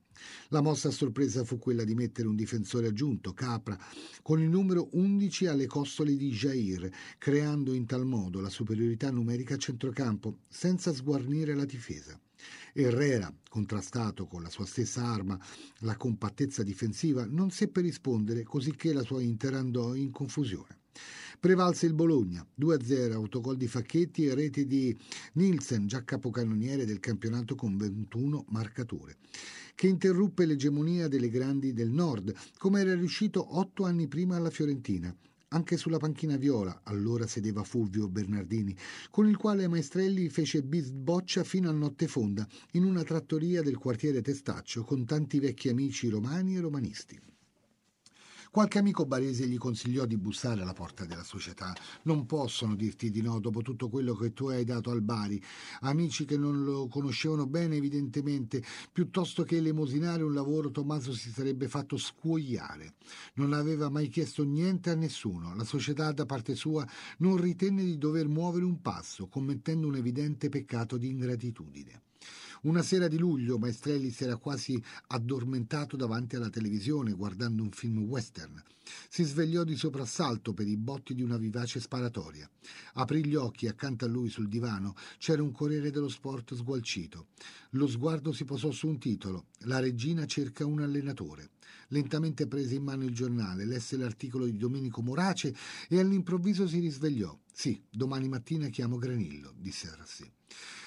La 0.48 0.60
mossa 0.60 0.88
a 0.88 0.92
sorpresa 0.92 1.44
fu 1.44 1.58
quella 1.58 1.84
di 1.84 1.94
mettere 1.94 2.28
un 2.28 2.36
difensore 2.36 2.88
aggiunto, 2.88 3.32
Capra, 3.32 3.78
con 4.22 4.40
il 4.40 4.48
numero 4.48 4.88
11 4.92 5.46
alle 5.46 5.66
costole 5.66 6.16
di 6.16 6.30
Jair, 6.30 6.90
creando 7.18 7.72
in 7.74 7.86
tal 7.86 8.06
modo 8.06 8.40
la 8.40 8.48
superiorità 8.48 9.10
numerica 9.10 9.54
a 9.54 9.58
centrocampo, 9.58 10.38
senza 10.48 10.92
sguarnire 10.92 11.54
la 11.54 11.64
difesa. 11.64 12.18
Herrera, 12.72 13.32
contrastato 13.48 14.26
con 14.26 14.42
la 14.42 14.50
sua 14.50 14.66
stessa 14.66 15.04
arma 15.04 15.38
la 15.80 15.96
compattezza 15.96 16.62
difensiva, 16.62 17.26
non 17.28 17.50
seppe 17.50 17.80
rispondere, 17.80 18.42
cosicché 18.42 18.92
la 18.92 19.02
sua 19.02 19.22
Inter 19.22 19.54
andò 19.54 19.94
in 19.94 20.10
confusione. 20.10 20.78
Prevalse 21.40 21.86
il 21.86 21.94
Bologna, 21.94 22.46
2-0, 22.58 23.12
autogol 23.12 23.56
di 23.56 23.66
Facchetti 23.66 24.24
e 24.24 24.34
rete 24.34 24.64
di 24.64 24.96
Nielsen, 25.34 25.86
già 25.86 26.02
capocannoniere 26.04 26.86
del 26.86 27.00
campionato 27.00 27.54
con 27.54 27.76
21 27.76 28.46
marcature, 28.48 29.16
che 29.74 29.88
interruppe 29.88 30.46
l'egemonia 30.46 31.08
delle 31.08 31.28
grandi 31.28 31.72
del 31.72 31.90
nord, 31.90 32.34
come 32.56 32.80
era 32.80 32.94
riuscito 32.94 33.58
otto 33.58 33.84
anni 33.84 34.08
prima 34.08 34.36
alla 34.36 34.50
Fiorentina. 34.50 35.14
Anche 35.54 35.76
sulla 35.76 35.98
panchina 35.98 36.36
viola 36.36 36.80
allora 36.82 37.28
sedeva 37.28 37.62
Fulvio 37.62 38.08
Bernardini, 38.08 38.76
con 39.08 39.28
il 39.28 39.36
quale 39.36 39.68
Maestrelli 39.68 40.28
fece 40.28 40.64
bisboccia 40.64 41.44
fino 41.44 41.68
a 41.68 41.72
notte 41.72 42.08
fonda 42.08 42.44
in 42.72 42.84
una 42.84 43.04
trattoria 43.04 43.62
del 43.62 43.78
quartiere 43.78 44.20
Testaccio 44.20 44.82
con 44.82 45.04
tanti 45.04 45.38
vecchi 45.38 45.68
amici 45.68 46.08
romani 46.08 46.56
e 46.56 46.60
romanisti. 46.60 47.33
Qualche 48.54 48.78
amico 48.78 49.04
barese 49.04 49.48
gli 49.48 49.58
consigliò 49.58 50.04
di 50.04 50.16
bussare 50.16 50.62
alla 50.62 50.74
porta 50.74 51.04
della 51.04 51.24
società. 51.24 51.74
Non 52.02 52.24
possono 52.24 52.76
dirti 52.76 53.10
di 53.10 53.20
no 53.20 53.40
dopo 53.40 53.62
tutto 53.62 53.88
quello 53.88 54.14
che 54.14 54.32
tu 54.32 54.46
hai 54.46 54.62
dato 54.62 54.92
al 54.92 55.02
Bari. 55.02 55.42
Amici 55.80 56.24
che 56.24 56.38
non 56.38 56.62
lo 56.62 56.86
conoscevano 56.86 57.48
bene, 57.48 57.74
evidentemente, 57.74 58.62
piuttosto 58.92 59.42
che 59.42 59.56
elemosinare 59.56 60.22
un 60.22 60.32
lavoro, 60.32 60.70
Tommaso 60.70 61.12
si 61.14 61.30
sarebbe 61.30 61.66
fatto 61.66 61.96
scuoiare. 61.96 62.94
Non 63.34 63.54
aveva 63.54 63.90
mai 63.90 64.06
chiesto 64.06 64.44
niente 64.44 64.90
a 64.90 64.94
nessuno. 64.94 65.52
La 65.56 65.64
società, 65.64 66.12
da 66.12 66.24
parte 66.24 66.54
sua, 66.54 66.86
non 67.18 67.36
ritenne 67.36 67.82
di 67.82 67.98
dover 67.98 68.28
muovere 68.28 68.64
un 68.64 68.80
passo, 68.80 69.26
commettendo 69.26 69.88
un 69.88 69.96
evidente 69.96 70.48
peccato 70.48 70.96
di 70.96 71.08
ingratitudine. 71.08 72.02
Una 72.64 72.80
sera 72.80 73.08
di 73.08 73.18
luglio 73.18 73.58
Maestrelli 73.58 74.10
si 74.10 74.24
era 74.24 74.36
quasi 74.36 74.82
addormentato 75.08 75.98
davanti 75.98 76.36
alla 76.36 76.48
televisione 76.48 77.12
guardando 77.12 77.62
un 77.62 77.70
film 77.70 77.98
western. 78.04 78.62
Si 79.10 79.22
svegliò 79.22 79.64
di 79.64 79.76
soprassalto 79.76 80.54
per 80.54 80.66
i 80.66 80.78
botti 80.78 81.14
di 81.14 81.22
una 81.22 81.36
vivace 81.36 81.78
sparatoria. 81.78 82.48
Aprì 82.94 83.26
gli 83.26 83.34
occhi 83.34 83.68
accanto 83.68 84.06
a 84.06 84.08
lui 84.08 84.30
sul 84.30 84.48
divano 84.48 84.94
c'era 85.18 85.42
un 85.42 85.52
corriere 85.52 85.90
dello 85.90 86.08
sport 86.08 86.54
sgualcito. 86.54 87.26
Lo 87.72 87.86
sguardo 87.86 88.32
si 88.32 88.44
posò 88.44 88.70
su 88.70 88.88
un 88.88 88.98
titolo: 88.98 89.48
La 89.64 89.78
regina 89.78 90.24
cerca 90.24 90.64
un 90.64 90.80
allenatore. 90.80 91.50
Lentamente 91.88 92.46
prese 92.46 92.76
in 92.76 92.82
mano 92.82 93.04
il 93.04 93.14
giornale, 93.14 93.66
lesse 93.66 93.98
l'articolo 93.98 94.46
di 94.46 94.56
Domenico 94.56 95.02
Morace 95.02 95.54
e 95.86 96.00
all'improvviso 96.00 96.66
si 96.66 96.78
risvegliò. 96.78 97.38
Sì, 97.52 97.78
domani 97.90 98.26
mattina 98.28 98.68
chiamo 98.68 98.96
Granillo, 98.96 99.52
disse 99.54 99.88
a 99.88 100.06
sé. 100.06 100.32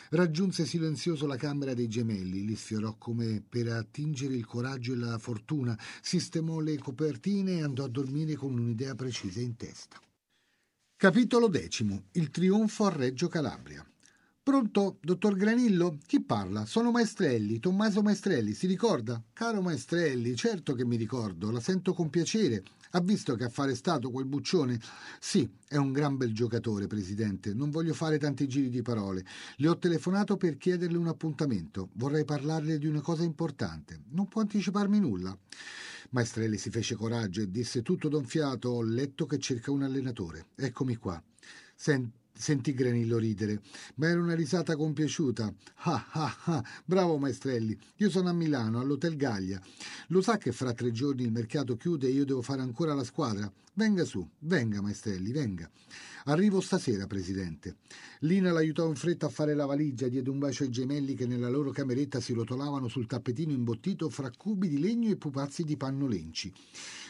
Raggiunse 0.10 0.66
silenzioso 0.66 1.28
la 1.28 1.36
camera 1.36 1.74
dei 1.74 1.88
gemelli, 1.88 2.46
li 2.46 2.56
sfiorò 2.56 2.96
come 2.98 3.44
per 3.48 3.68
attingere 3.68 4.36
il 4.36 4.46
coraggio 4.46 4.94
e 4.94 4.98
la 4.98 5.18
fortuna, 5.18 5.78
sistemò 6.02 6.60
le 6.60 6.78
copertine 6.78 7.58
e 7.58 7.64
andò 7.64 7.84
a 7.84 7.90
dormire 7.90 8.36
con 8.36 8.58
un'idea 8.58 8.96
precisa 8.96 9.42
in 9.42 9.56
testa. 9.56 10.00
Capitolo 10.96 11.52
X. 11.52 11.86
Il 12.14 12.30
trionfo 12.32 12.86
a 12.86 12.90
Reggio 12.90 13.28
Calabria. 13.28 13.86
Pronto, 14.42 14.98
dottor 15.02 15.36
Granillo? 15.36 15.98
Chi 16.06 16.22
parla? 16.22 16.66
Sono 16.66 16.90
Maestrelli, 16.90 17.60
Tommaso 17.60 18.02
Maestrelli, 18.02 18.54
si 18.54 18.66
ricorda? 18.66 19.22
Caro 19.34 19.62
Maestrelli, 19.62 20.38
certo 20.38 20.74
che 20.74 20.86
mi 20.86 20.96
ricordo, 20.96 21.52
la 21.52 21.60
sento 21.60 21.94
con 21.94 22.10
piacere. 22.10 22.64
Ha 22.92 23.02
visto 23.02 23.36
che 23.36 23.44
affare 23.44 23.72
è 23.72 23.76
stato 23.76 24.10
quel 24.10 24.26
buccione? 24.26 24.80
Sì, 25.20 25.50
è 25.68 25.76
un 25.76 25.92
gran 25.92 26.18
bel 26.18 26.34
giocatore, 26.34 26.88
Presidente. 26.88 27.54
Non 27.54 27.70
voglio 27.70 27.94
fare 27.94 28.18
tanti 28.18 28.48
giri 28.48 28.70
di 28.70 28.82
parole. 28.82 29.26
Le 29.58 29.68
ho 29.68 29.78
telefonato 29.78 30.38
per 30.38 30.58
chiederle 30.58 30.98
un 30.98 31.08
appuntamento. 31.08 31.90
Vorrei 31.94 32.26
parlarle 32.26 32.78
di 32.78 32.88
una 32.88 33.02
cosa 33.02 33.24
importante. 33.24 34.02
Non 34.12 34.28
può 34.28 34.42
anticiparmi 34.42 35.00
nulla. 35.00 35.38
Maestrelli 36.12 36.58
si 36.58 36.70
fece 36.70 36.96
coraggio 36.96 37.42
e 37.42 37.52
disse 37.52 37.82
tutto 37.82 38.08
don 38.08 38.24
fiato: 38.24 38.70
Ho 38.70 38.82
letto 38.82 39.26
che 39.26 39.40
cerca 39.40 39.72
un 39.72 39.84
allenatore. 39.84 40.48
Eccomi 40.56 40.96
qua. 40.96 41.22
Senti 41.76 42.26
Sentì 42.38 42.74
Granillo 42.74 43.18
ridere, 43.18 43.62
ma 43.96 44.10
era 44.10 44.22
una 44.22 44.36
risata 44.36 44.76
compiaciuta. 44.76 45.54
Ah 45.84 46.08
ah 46.12 46.38
ah, 46.46 46.64
bravo 46.86 47.18
Maestrelli, 47.18 47.78
io 47.98 48.10
sono 48.10 48.30
a 48.30 48.34
Milano, 48.34 48.80
all'Hotel 48.80 49.16
Gallia. 49.16 49.60
Lo 50.10 50.22
sa 50.22 50.38
che 50.38 50.52
fra 50.52 50.74
tre 50.74 50.92
giorni 50.92 51.24
il 51.24 51.32
mercato 51.32 51.76
chiude 51.76 52.08
e 52.08 52.12
io 52.12 52.26
devo 52.26 52.42
fare 52.42 52.62
ancora 52.62 52.94
la 52.94 53.04
squadra? 53.04 53.52
Venga 53.74 54.06
su, 54.06 54.28
venga 54.40 54.82
Maestrelli, 54.82 55.32
venga. 55.32 55.70
Arrivo 56.26 56.62
stasera, 56.62 57.08
Presidente. 57.08 57.78
Lina 58.22 58.52
l'aiutò 58.52 58.88
in 58.88 58.96
fretta 58.96 59.28
a 59.28 59.30
fare 59.30 59.54
la 59.54 59.66
valigia, 59.66 60.08
diede 60.08 60.30
un 60.30 60.40
bacio 60.40 60.64
ai 60.64 60.70
gemelli 60.70 61.14
che 61.14 61.26
nella 61.26 61.48
loro 61.48 61.72
cameretta 61.72 62.20
si 62.20 62.34
rotolavano 62.34 62.88
sul 62.88 63.08
tappetino 63.08 63.52
imbottito 63.52 64.10
fra 64.10 64.30
cubi 64.36 64.68
di 64.68 64.80
legno 64.80 65.10
e 65.10 65.16
pupazzi 65.16 65.64
di 65.64 65.78
panno 65.78 66.08
lenci. 66.08 66.52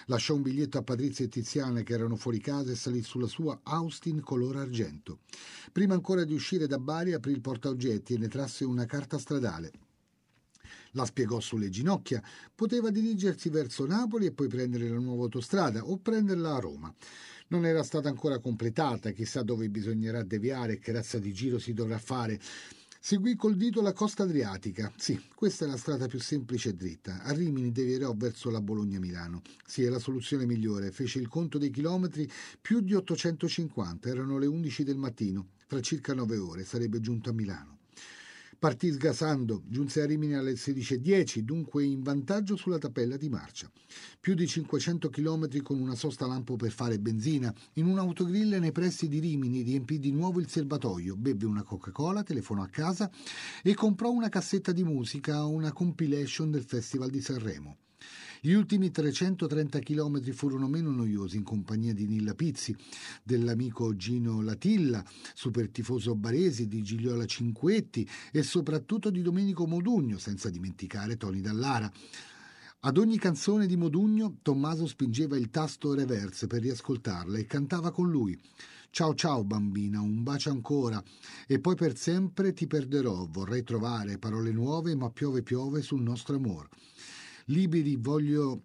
Lasciò 0.10 0.36
un 0.36 0.42
biglietto 0.42 0.78
a 0.78 0.84
Patrizia 0.84 1.26
e 1.26 1.28
Tiziana 1.28 1.82
che 1.82 1.94
erano 1.94 2.16
fuori 2.16 2.40
casa 2.40 2.72
e 2.72 2.76
salì 2.76 3.02
sulla 3.02 3.28
sua 3.28 3.60
Austin 3.64 4.22
color 4.22 4.56
argento. 4.56 5.20
Prima 5.74 5.96
ancora 5.96 6.24
di 6.24 6.34
uscire 6.34 6.66
da 6.66 6.80
Bari 6.80 7.12
aprì 7.12 7.34
il 7.34 7.42
portaoggetti 7.42 8.14
e 8.14 8.18
ne 8.18 8.30
trasse 8.30 8.64
una 8.64 8.86
carta 8.86 9.18
stradale. 9.18 9.72
La 10.92 11.04
spiegò 11.04 11.42
sulle 11.42 11.70
ginocchia. 11.70 12.24
Poteva 12.56 12.90
dirigersi 12.90 13.50
verso 13.50 13.86
Napoli 13.86 14.28
e 14.28 14.32
poi 14.32 14.48
prendere 14.48 14.88
la 14.88 14.98
nuova 14.98 15.24
autostrada 15.24 15.84
o 15.84 15.98
prenderla 15.98 16.56
a 16.56 16.60
Roma. 16.60 16.94
Non 17.50 17.66
era 17.66 17.84
stata 17.84 18.08
ancora 18.08 18.40
completata, 18.40 19.12
chissà 19.12 19.44
dove 19.44 19.70
bisognerà 19.70 20.24
deviare 20.24 20.74
e 20.74 20.80
che 20.80 20.94
razza 20.94 21.20
di 21.20 21.34
giro 21.34 21.60
si 21.60 21.74
dovrà 21.74 21.98
fare. 21.98 22.40
Seguì 23.00 23.36
col 23.36 23.56
dito 23.56 23.82
la 23.82 23.94
costa 23.94 24.24
adriatica. 24.24 24.92
Sì, 24.98 25.20
questa 25.34 25.66
è 25.66 25.68
la 25.68 25.78
strada 25.78 26.08
più 26.08 26.20
semplice 26.20 26.70
e 26.70 26.74
dritta. 26.74 27.22
A 27.24 27.32
Rimini 27.32 27.72
devierò 27.72 28.14
verso 28.16 28.50
la 28.50 28.62
Bologna-Milano. 28.62 29.42
Sì, 29.66 29.84
è 29.84 29.90
la 29.90 30.00
soluzione 30.00 30.46
migliore. 30.46 30.92
Fece 30.92 31.20
il 31.20 31.28
conto 31.28 31.58
dei 31.58 31.70
chilometri, 31.70 32.30
più 32.60 32.82
di 32.82 32.94
850. 32.94 34.10
Erano 34.10 34.38
le 34.38 34.48
11 34.48 34.84
del 34.84 34.98
mattino. 34.98 35.50
Fra 35.68 35.80
circa 35.82 36.14
nove 36.14 36.38
ore 36.38 36.64
sarebbe 36.64 37.00
giunto 37.00 37.30
a 37.30 37.34
Milano. 37.34 37.77
Partì 38.60 38.92
sgasando, 38.92 39.62
giunse 39.68 40.02
a 40.02 40.08
Rimini 40.08 40.34
alle 40.34 40.54
16.10, 40.54 41.42
dunque 41.42 41.84
in 41.84 42.02
vantaggio 42.02 42.56
sulla 42.56 42.80
tabella 42.80 43.16
di 43.16 43.30
marcia. 43.30 43.70
Più 44.20 44.34
di 44.34 44.48
500 44.48 45.12
km 45.12 45.62
con 45.62 45.80
una 45.80 45.94
sosta 45.94 46.26
lampo 46.26 46.56
per 46.56 46.72
fare 46.72 46.98
benzina, 46.98 47.54
in 47.74 47.86
un'autogrill 47.86 48.56
nei 48.56 48.72
pressi 48.72 49.08
di 49.08 49.20
Rimini 49.20 49.62
riempì 49.62 50.00
di 50.00 50.12
nuovo 50.12 50.40
il 50.40 50.50
serbatoio, 50.50 51.16
bevve 51.16 51.46
una 51.46 51.62
Coca-Cola, 51.62 52.24
telefonò 52.24 52.64
a 52.64 52.68
casa 52.68 53.12
e 53.62 53.76
comprò 53.76 54.10
una 54.10 54.30
cassetta 54.30 54.72
di 54.72 54.84
musica, 54.84 55.46
una 55.46 55.72
compilation 55.72 56.50
del 56.50 56.64
Festival 56.64 57.12
di 57.12 57.22
Sanremo. 57.22 57.78
Gli 58.40 58.52
ultimi 58.52 58.92
330 58.92 59.80
km 59.80 60.32
furono 60.32 60.68
meno 60.68 60.92
noiosi 60.92 61.38
in 61.38 61.44
compagnia 61.44 61.94
di 61.94 62.06
Nilla 62.06 62.36
Pizzi, 62.36 62.76
dell'amico 63.24 63.96
Gino 63.96 64.42
Latilla, 64.42 65.04
super 65.34 65.70
tifoso 65.70 66.14
baresi, 66.14 66.68
di 66.68 66.84
Gigliola 66.84 67.26
Cinquetti 67.26 68.08
e 68.32 68.44
soprattutto 68.44 69.10
di 69.10 69.24
Domenico 69.24 69.66
Modugno, 69.66 70.20
senza 70.20 70.52
dimenticare 70.52 71.18
Tony 71.18 71.42
Dallara. 71.42 71.92
Ad 72.82 72.98
ogni 72.98 73.18
canzone 73.18 73.66
di 73.66 73.76
Modugno 73.76 74.38
Tommaso 74.44 74.86
spingeva 74.86 75.36
il 75.36 75.50
tasto 75.50 75.96
reverse 75.96 76.46
per 76.46 76.62
riascoltarla 76.62 77.40
e 77.40 77.48
cantava 77.48 77.92
con 77.92 78.10
lui. 78.10 78.40
Ciao 78.92 79.16
ciao 79.16 79.44
bambina, 79.44 80.00
un 80.00 80.22
bacio 80.22 80.52
ancora 80.52 81.04
e 81.48 81.60
poi 81.60 81.76
per 81.76 81.98
sempre 81.98 82.54
ti 82.54 82.68
perderò, 82.68 83.28
vorrei 83.30 83.64
trovare 83.64 84.20
parole 84.20 84.52
nuove 84.52 84.96
ma 84.96 85.10
piove 85.10 85.42
piove 85.42 85.82
sul 85.82 86.02
nostro 86.02 86.36
amor. 86.36 86.70
Liberi 87.50 87.96
voglio 87.96 88.64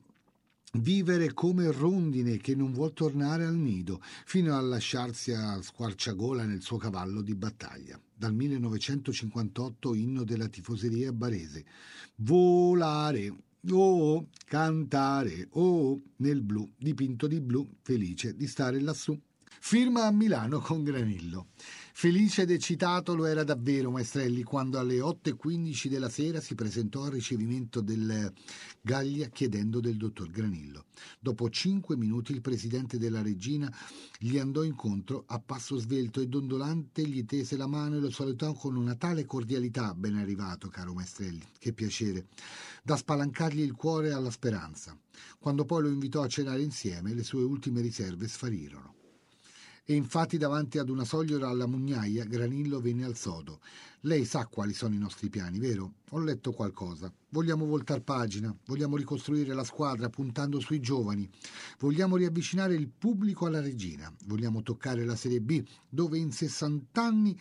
vivere 0.75 1.33
come 1.35 1.71
rondine 1.71 2.39
che 2.39 2.57
non 2.57 2.73
vuol 2.73 2.93
tornare 2.93 3.45
al 3.45 3.55
nido, 3.55 4.01
fino 4.25 4.57
a 4.57 4.61
lasciarsi 4.61 5.33
a 5.33 5.61
squarciagola 5.63 6.45
nel 6.45 6.63
suo 6.63 6.79
cavallo 6.79 7.21
di 7.21 7.35
battaglia. 7.35 8.01
Dal 8.13 8.35
1958 8.35 9.95
inno 9.95 10.25
della 10.25 10.49
tifoseria 10.49 11.13
barese. 11.13 11.65
Volare, 12.17 13.33
oh, 13.71 14.29
cantare, 14.47 15.47
oh, 15.53 16.01
nel 16.17 16.43
blu, 16.43 16.69
dipinto 16.77 17.29
di 17.29 17.41
blu, 17.41 17.69
felice 17.83 18.35
di 18.35 18.49
stare 18.49 18.81
lassù. 18.81 19.17
Firma 19.61 20.07
a 20.07 20.11
Milano 20.11 20.59
con 20.59 20.83
Granillo. 20.83 21.51
Felice 21.95 22.43
ed 22.43 22.51
eccitato 22.51 23.15
lo 23.15 23.27
era 23.27 23.45
davvero 23.45 23.91
Maestrelli 23.91 24.43
quando 24.43 24.79
alle 24.79 24.99
8.15 24.99 25.89
della 25.89 26.09
sera 26.09 26.41
si 26.41 26.55
presentò 26.55 27.05
al 27.05 27.13
ricevimento 27.13 27.81
del 27.81 28.33
Gallia 28.81 29.29
chiedendo 29.29 29.79
del 29.79 29.99
dottor 29.99 30.31
Granillo. 30.31 30.87
Dopo 31.21 31.49
cinque 31.51 31.97
minuti 31.97 32.33
il 32.33 32.41
presidente 32.41 32.99
della 32.99 33.23
regina 33.23 33.73
gli 34.19 34.39
andò 34.39 34.65
incontro 34.65 35.25
a 35.27 35.39
passo 35.39 35.77
svelto 35.77 36.21
e 36.21 36.27
dondolante 36.27 37.07
gli 37.07 37.25
tese 37.25 37.57
la 37.57 37.69
mano 37.69 37.97
e 37.97 38.01
lo 38.01 38.11
salutò 38.11 38.55
con 38.55 38.75
una 38.75 38.97
tale 38.97 39.27
cordialità. 39.27 39.95
Ben 39.95 40.17
arrivato, 40.17 40.69
caro 40.69 40.95
Maestrelli, 40.95 41.47
che 41.59 41.73
piacere, 41.75 42.27
da 42.83 42.97
spalancargli 42.97 43.61
il 43.61 43.75
cuore 43.75 44.13
alla 44.13 44.31
speranza. 44.31 44.99
Quando 45.39 45.67
poi 45.67 45.83
lo 45.83 45.89
invitò 45.89 46.23
a 46.23 46.29
cenare 46.29 46.63
insieme, 46.63 47.15
le 47.15 47.23
sue 47.23 47.43
ultime 47.43 47.83
riserve 47.83 48.27
sfarirono 48.27 49.01
e 49.85 49.95
infatti 49.95 50.39
davanti 50.39 50.79
ad 50.79 50.89
una 50.89 51.05
soglia 51.05 51.49
alla 51.49 51.67
mugnaia 51.67 52.25
Granillo 52.25 52.81
venne 52.81 53.05
al 53.05 53.17
sodo. 53.17 53.61
Lei 54.03 54.25
sa 54.25 54.47
quali 54.47 54.73
sono 54.73 54.95
i 54.95 54.99
nostri 54.99 55.29
piani, 55.29 55.59
vero? 55.59 55.95
Ho 56.11 56.19
letto 56.19 56.53
qualcosa. 56.53 57.13
Vogliamo 57.29 57.67
voltar 57.67 58.03
pagina, 58.03 58.55
vogliamo 58.67 58.97
ricostruire 58.97 59.55
la 59.55 59.65
squadra 59.65 60.09
puntando 60.09 60.61
sui 60.61 60.81
giovani, 60.81 61.29
vogliamo 61.79 62.17
riavvicinare 62.17 62.75
il 62.75 62.89
pubblico 62.89 63.47
alla 63.47 63.61
regina, 63.61 64.13
vogliamo 64.27 64.63
toccare 64.63 65.05
la 65.05 65.17
Serie 65.17 65.41
B, 65.41 65.65
dove 65.89 66.19
in 66.19 66.33
60 66.33 67.03
anni 67.03 67.39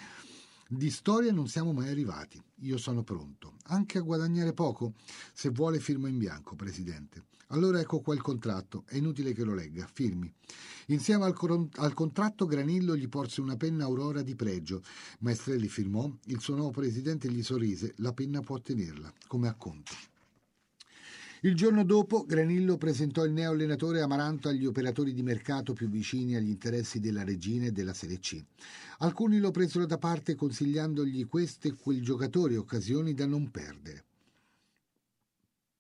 di 0.73 0.89
storia 0.89 1.33
non 1.33 1.49
siamo 1.49 1.73
mai 1.73 1.89
arrivati. 1.89 2.41
Io 2.61 2.77
sono 2.77 3.03
pronto, 3.03 3.55
anche 3.63 3.97
a 3.97 4.01
guadagnare 4.01 4.53
poco. 4.53 4.93
Se 5.33 5.49
vuole 5.49 5.81
firmo 5.81 6.07
in 6.07 6.17
bianco, 6.17 6.55
Presidente. 6.55 7.25
Allora 7.47 7.81
ecco 7.81 7.99
qua 7.99 8.13
il 8.13 8.21
contratto, 8.21 8.85
è 8.87 8.95
inutile 8.95 9.33
che 9.33 9.43
lo 9.43 9.53
legga, 9.53 9.85
firmi. 9.91 10.33
Insieme 10.87 11.25
al, 11.25 11.35
al, 11.75 11.93
contratto 11.93 12.45
Granillo 12.45 12.95
gli 12.95 13.09
porse 13.09 13.41
una 13.41 13.57
penna 13.57 13.83
Aurora 13.83 14.21
di 14.21 14.35
pregio. 14.35 14.81
Maestrelli 15.19 15.67
firmò, 15.67 16.09
il 16.27 16.39
suo 16.39 16.55
nuovo 16.55 16.71
presidente 16.71 17.29
gli 17.29 17.43
sorrise, 17.43 17.93
la 17.97 18.13
penna 18.13 18.39
può 18.39 18.57
tenerla, 18.57 19.11
come 19.27 19.49
a 19.49 19.53
conto. 19.55 20.10
Il 21.43 21.55
giorno 21.55 21.83
dopo 21.83 22.23
Granillo 22.23 22.77
presentò 22.77 23.25
il 23.25 23.31
neo 23.31 23.49
allenatore 23.49 24.01
Amaranto 24.01 24.47
agli 24.47 24.63
operatori 24.63 25.11
di 25.11 25.23
mercato 25.23 25.73
più 25.73 25.89
vicini 25.89 26.35
agli 26.35 26.49
interessi 26.49 26.99
della 26.99 27.23
regina 27.23 27.65
e 27.65 27.71
della 27.71 27.95
Serie 27.95 28.19
C. 28.19 28.45
Alcuni 28.99 29.39
lo 29.39 29.49
presero 29.49 29.87
da 29.87 29.97
parte 29.97 30.35
consigliandogli 30.35 31.25
questo 31.25 31.67
e 31.67 31.73
quel 31.73 32.03
giocatore, 32.03 32.57
occasioni 32.57 33.15
da 33.15 33.25
non 33.25 33.49
perdere. 33.49 34.10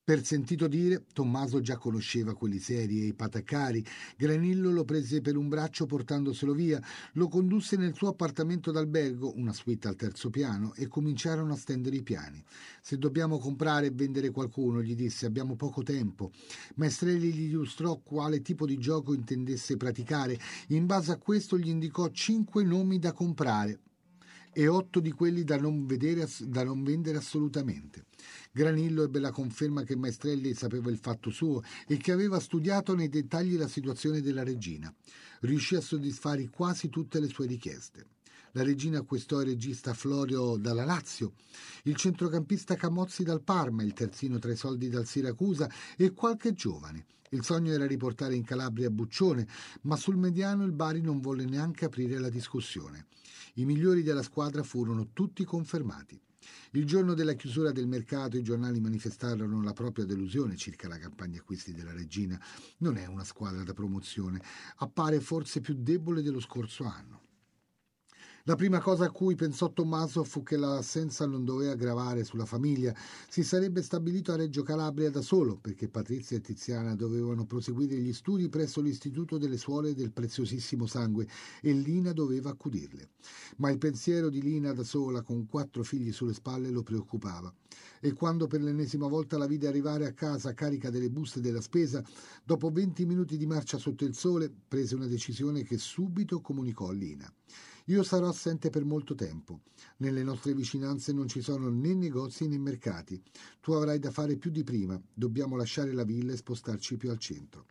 Per 0.03 0.25
sentito 0.25 0.67
dire, 0.67 1.05
Tommaso 1.13 1.61
già 1.61 1.77
conosceva 1.77 2.33
quelli 2.33 2.57
seri 2.57 3.03
e 3.03 3.05
i 3.05 3.13
patacari. 3.13 3.85
Granillo 4.17 4.71
lo 4.71 4.83
prese 4.83 5.21
per 5.21 5.37
un 5.37 5.47
braccio 5.47 5.85
portandoselo 5.85 6.55
via, 6.55 6.81
lo 7.13 7.27
condusse 7.27 7.77
nel 7.77 7.93
suo 7.93 8.07
appartamento 8.07 8.71
d'albergo, 8.71 9.37
una 9.37 9.53
suite 9.53 9.87
al 9.87 9.95
terzo 9.95 10.31
piano, 10.31 10.73
e 10.73 10.87
cominciarono 10.87 11.53
a 11.53 11.55
stendere 11.55 11.97
i 11.97 12.01
piani. 12.01 12.43
Se 12.81 12.97
dobbiamo 12.97 13.37
comprare 13.37 13.85
e 13.85 13.91
vendere 13.91 14.31
qualcuno, 14.31 14.81
gli 14.81 14.95
disse, 14.95 15.27
abbiamo 15.27 15.55
poco 15.55 15.83
tempo. 15.83 16.31
Maestrelli 16.77 17.31
gli 17.31 17.43
illustrò 17.43 17.97
quale 17.97 18.41
tipo 18.41 18.65
di 18.65 18.79
gioco 18.79 19.13
intendesse 19.13 19.77
praticare. 19.77 20.39
In 20.69 20.87
base 20.87 21.11
a 21.11 21.17
questo 21.17 21.59
gli 21.59 21.69
indicò 21.69 22.09
cinque 22.09 22.63
nomi 22.63 22.97
da 22.97 23.13
comprare 23.13 23.81
e 24.53 24.67
otto 24.67 24.99
di 24.99 25.11
quelli 25.11 25.43
da 25.43 25.57
non, 25.57 25.85
vedere, 25.85 26.27
da 26.41 26.63
non 26.63 26.83
vendere 26.83 27.17
assolutamente. 27.17 28.05
Granillo 28.51 29.03
ebbe 29.03 29.19
la 29.19 29.31
conferma 29.31 29.83
che 29.83 29.95
Maestrelli 29.95 30.53
sapeva 30.53 30.89
il 30.89 30.97
fatto 30.97 31.29
suo 31.29 31.63
e 31.87 31.97
che 31.97 32.11
aveva 32.11 32.39
studiato 32.39 32.95
nei 32.95 33.09
dettagli 33.09 33.57
la 33.57 33.67
situazione 33.67 34.21
della 34.21 34.43
regina. 34.43 34.93
Riuscì 35.41 35.75
a 35.75 35.81
soddisfare 35.81 36.49
quasi 36.49 36.89
tutte 36.89 37.19
le 37.19 37.27
sue 37.27 37.47
richieste. 37.47 38.05
La 38.53 38.63
regina 38.63 38.99
acquistò 38.99 39.39
il 39.39 39.47
regista 39.47 39.93
Florio 39.93 40.57
dalla 40.57 40.83
Lazio, 40.83 41.33
il 41.83 41.95
centrocampista 41.95 42.75
Camozzi 42.75 43.23
dal 43.23 43.41
Parma, 43.41 43.83
il 43.83 43.93
terzino 43.93 44.39
tra 44.39 44.51
i 44.51 44.57
soldi 44.57 44.89
dal 44.89 45.05
Siracusa 45.05 45.69
e 45.95 46.11
qualche 46.11 46.53
giovane. 46.53 47.05
Il 47.29 47.45
sogno 47.45 47.71
era 47.71 47.87
riportare 47.87 48.35
in 48.35 48.43
Calabria 48.43 48.89
Buccione, 48.89 49.47
ma 49.83 49.95
sul 49.95 50.17
mediano 50.17 50.65
il 50.65 50.73
Bari 50.73 50.99
non 50.99 51.21
volle 51.21 51.45
neanche 51.45 51.85
aprire 51.85 52.19
la 52.19 52.27
discussione. 52.27 53.05
I 53.53 53.63
migliori 53.63 54.03
della 54.03 54.21
squadra 54.21 54.63
furono 54.63 55.11
tutti 55.13 55.45
confermati. 55.45 56.19
Il 56.71 56.85
giorno 56.85 57.13
della 57.13 57.33
chiusura 57.33 57.71
del 57.71 57.87
mercato 57.87 58.35
i 58.35 58.43
giornali 58.43 58.81
manifestarono 58.81 59.63
la 59.63 59.71
propria 59.71 60.03
delusione 60.03 60.57
circa 60.57 60.89
la 60.89 60.97
campagna 60.97 61.39
acquisti 61.39 61.73
della 61.73 61.93
Regina. 61.93 62.37
Non 62.79 62.97
è 62.97 63.05
una 63.05 63.23
squadra 63.23 63.63
da 63.63 63.73
promozione, 63.73 64.41
appare 64.77 65.21
forse 65.21 65.61
più 65.61 65.75
debole 65.77 66.21
dello 66.21 66.41
scorso 66.41 66.83
anno. 66.83 67.30
La 68.45 68.55
prima 68.55 68.79
cosa 68.81 69.05
a 69.05 69.11
cui 69.11 69.35
pensò 69.35 69.71
Tommaso 69.71 70.23
fu 70.23 70.41
che 70.41 70.57
l'assenza 70.57 71.27
non 71.27 71.45
doveva 71.45 71.75
gravare 71.75 72.23
sulla 72.23 72.47
famiglia. 72.47 72.91
Si 73.29 73.43
sarebbe 73.43 73.83
stabilito 73.83 74.31
a 74.31 74.35
Reggio 74.35 74.63
Calabria 74.63 75.11
da 75.11 75.21
solo, 75.21 75.57
perché 75.57 75.87
Patrizia 75.87 76.37
e 76.37 76.41
Tiziana 76.41 76.95
dovevano 76.95 77.45
proseguire 77.45 77.97
gli 77.97 78.11
studi 78.11 78.49
presso 78.49 78.81
l'Istituto 78.81 79.37
delle 79.37 79.57
Suole 79.57 79.93
del 79.93 80.11
Preziosissimo 80.11 80.87
Sangue 80.87 81.27
e 81.61 81.71
Lina 81.73 82.13
doveva 82.13 82.49
accudirle. 82.49 83.09
Ma 83.57 83.69
il 83.69 83.77
pensiero 83.77 84.29
di 84.29 84.41
Lina 84.41 84.73
da 84.73 84.83
sola, 84.83 85.21
con 85.21 85.45
quattro 85.45 85.83
figli 85.83 86.11
sulle 86.11 86.33
spalle, 86.33 86.71
lo 86.71 86.81
preoccupava. 86.81 87.53
E 87.99 88.13
quando 88.13 88.47
per 88.47 88.63
l'ennesima 88.63 89.07
volta 89.07 89.37
la 89.37 89.45
vide 89.45 89.67
arrivare 89.67 90.07
a 90.07 90.13
casa 90.13 90.55
carica 90.55 90.89
delle 90.89 91.11
buste 91.11 91.41
della 91.41 91.61
spesa, 91.61 92.03
dopo 92.43 92.71
venti 92.71 93.05
minuti 93.05 93.37
di 93.37 93.45
marcia 93.45 93.77
sotto 93.77 94.03
il 94.03 94.15
sole, 94.15 94.51
prese 94.67 94.95
una 94.95 95.05
decisione 95.05 95.61
che 95.61 95.77
subito 95.77 96.41
comunicò 96.41 96.89
a 96.89 96.93
Lina. 96.93 97.31
Io 97.85 98.03
sarò 98.03 98.27
assente 98.27 98.69
per 98.69 98.85
molto 98.85 99.15
tempo. 99.15 99.61
Nelle 99.97 100.21
nostre 100.23 100.53
vicinanze 100.53 101.13
non 101.13 101.27
ci 101.27 101.41
sono 101.41 101.69
né 101.69 101.95
negozi 101.95 102.47
né 102.47 102.59
mercati. 102.59 103.19
Tu 103.59 103.71
avrai 103.71 103.97
da 103.97 104.11
fare 104.11 104.35
più 104.35 104.51
di 104.51 104.63
prima. 104.63 105.01
Dobbiamo 105.11 105.55
lasciare 105.55 105.91
la 105.91 106.03
villa 106.03 106.33
e 106.33 106.37
spostarci 106.37 106.97
più 106.97 107.09
al 107.09 107.17
centro. 107.17 107.65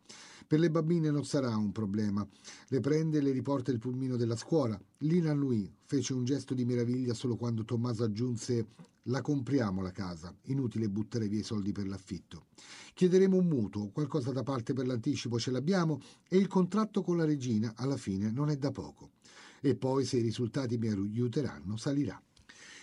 Per 0.49 0.59
le 0.59 0.69
bambine 0.69 1.13
non 1.13 1.25
sarà 1.25 1.57
un 1.57 1.71
problema. 1.71 2.27
Le 2.69 2.81
prende 2.81 3.19
e 3.19 3.21
le 3.21 3.31
riporta 3.31 3.71
il 3.71 3.79
pulmino 3.79 4.17
della 4.17 4.35
scuola. 4.35 4.81
Lina 4.99 5.33
Louis 5.33 5.71
fece 5.85 6.13
un 6.13 6.25
gesto 6.25 6.55
di 6.55 6.65
meraviglia 6.65 7.15
solo 7.15 7.37
quando 7.37 7.65
Tommaso 7.65 8.03
aggiunse 8.03 8.67
la 9.05 9.23
compriamo 9.23 9.81
la 9.81 9.93
casa, 9.93 10.35
inutile 10.47 10.89
buttare 10.89 11.29
via 11.29 11.39
i 11.39 11.45
soldi 11.45 11.71
per 11.71 11.87
l'affitto. 11.87 12.47
Chiederemo 12.95 13.37
un 13.37 13.47
mutuo, 13.47 13.91
qualcosa 13.91 14.33
da 14.33 14.43
parte 14.43 14.73
per 14.73 14.87
l'anticipo 14.87 15.39
ce 15.39 15.53
l'abbiamo 15.53 16.01
e 16.29 16.37
il 16.37 16.49
contratto 16.49 17.03
con 17.03 17.17
la 17.17 17.25
regina 17.25 17.73
alla 17.77 17.97
fine 17.97 18.31
non 18.31 18.51
è 18.51 18.57
da 18.57 18.73
poco 18.73 19.13
e 19.61 19.77
poi, 19.77 20.05
se 20.05 20.19
i 20.19 20.23
risultati 20.23 20.79
mi 20.79 20.89
aiuteranno, 20.89 21.77
salirà. 21.77 22.21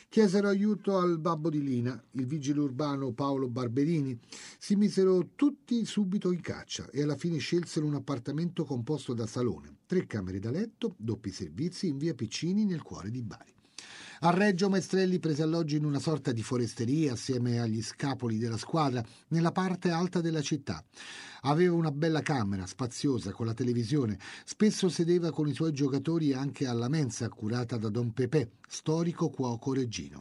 Chiesero 0.10 0.48
aiuto 0.48 0.98
al 0.98 1.20
babbo 1.20 1.50
di 1.50 1.62
Lina, 1.62 2.02
il 2.12 2.26
vigile 2.26 2.62
urbano 2.62 3.12
Paolo 3.12 3.50
Barberini. 3.50 4.18
Si 4.58 4.78
misero 4.78 5.32
tutti 5.36 5.84
subito 5.84 6.32
in 6.32 6.40
caccia 6.40 6.90
e 6.92 7.02
alla 7.02 7.18
fine 7.18 7.40
scelsero 7.40 7.86
un 7.86 7.96
appartamento 7.96 8.64
composto 8.64 9.14
da 9.14 9.28
salone, 9.28 9.80
tre 9.86 10.08
camere 10.08 10.40
da 10.40 10.50
letto, 10.50 10.96
doppi 10.98 11.30
servizi 11.30 11.88
in 11.88 11.98
via 11.98 12.14
Piccini 12.14 12.64
nel 12.64 12.84
cuore 12.84 13.12
di 13.12 13.22
Bari. 13.22 13.57
A 14.22 14.32
Reggio 14.32 14.68
Maestrelli 14.68 15.20
prese 15.20 15.44
alloggio 15.44 15.76
in 15.76 15.86
una 15.86 16.00
sorta 16.00 16.32
di 16.32 16.42
foresteria 16.42 17.14
assieme 17.14 17.60
agli 17.60 17.84
scapoli 17.84 18.40
della 18.40 18.58
squadra 18.58 19.04
nella 19.28 19.52
parte 19.52 19.92
alta 19.92 20.22
della 20.22 20.42
città. 20.42 20.84
Aveva 21.42 21.76
una 21.76 21.92
bella 21.92 22.24
camera, 22.24 22.66
spaziosa, 22.66 23.32
con 23.32 23.46
la 23.46 23.54
televisione. 23.54 24.18
Spesso 24.44 24.90
sedeva 24.90 25.30
con 25.30 25.48
i 25.48 25.54
suoi 25.54 25.72
giocatori 25.72 26.34
anche 26.34 26.66
alla 26.66 26.90
mensa 26.90 27.30
curata 27.30 27.78
da 27.78 27.90
Don 27.90 28.12
Pepè, 28.12 28.48
storico 28.68 29.30
cuoco 29.30 29.72
reggino. 29.74 30.20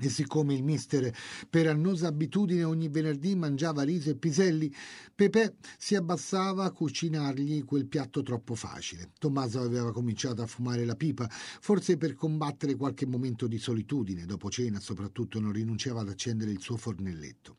E 0.00 0.10
siccome 0.10 0.54
il 0.54 0.62
mister, 0.62 1.12
per 1.50 1.66
annosa 1.66 2.06
abitudine, 2.06 2.62
ogni 2.62 2.88
venerdì 2.88 3.34
mangiava 3.34 3.82
riso 3.82 4.10
e 4.10 4.14
piselli, 4.14 4.72
Pepe 5.12 5.56
si 5.76 5.96
abbassava 5.96 6.62
a 6.62 6.70
cucinargli 6.70 7.64
quel 7.64 7.86
piatto 7.86 8.22
troppo 8.22 8.54
facile. 8.54 9.10
Tommaso 9.18 9.58
aveva 9.60 9.90
cominciato 9.90 10.40
a 10.40 10.46
fumare 10.46 10.84
la 10.84 10.94
pipa, 10.94 11.28
forse 11.28 11.96
per 11.96 12.14
combattere 12.14 12.76
qualche 12.76 13.06
momento 13.06 13.48
di 13.48 13.58
solitudine. 13.58 14.24
Dopo 14.24 14.50
cena, 14.50 14.78
soprattutto, 14.78 15.40
non 15.40 15.50
rinunciava 15.50 16.02
ad 16.02 16.10
accendere 16.10 16.52
il 16.52 16.60
suo 16.60 16.76
fornelletto. 16.76 17.56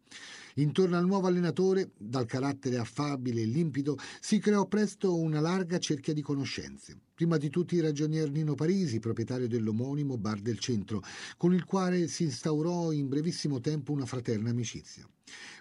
Intorno 0.60 0.98
al 0.98 1.06
nuovo 1.06 1.28
allenatore, 1.28 1.92
dal 1.98 2.26
carattere 2.26 2.78
affabile 2.78 3.42
e 3.42 3.46
limpido, 3.46 3.98
si 4.20 4.40
creò 4.40 4.66
presto 4.66 5.18
una 5.18 5.40
larga 5.40 5.80
cerchia 5.80 6.14
di 6.14 6.22
conoscenze. 6.22 6.98
Prima 7.14 7.38
di 7.38 7.50
tutti 7.50 7.76
il 7.76 7.84
ragionier 7.84 8.30
Nino 8.30 8.56
Parisi, 8.56 9.00
proprietario 9.00 9.48
dell'omonimo 9.48 10.18
Bar 10.18 10.42
del 10.42 10.60
Centro, 10.60 11.02
con 11.38 11.54
il 11.54 11.64
quale 11.64 12.10
si 12.10 12.24
instaurò 12.24 12.92
in 12.92 13.08
brevissimo 13.08 13.62
tempo 13.62 13.94
una 13.94 14.06
fraterna 14.06 14.50
amicizia. 14.50 15.08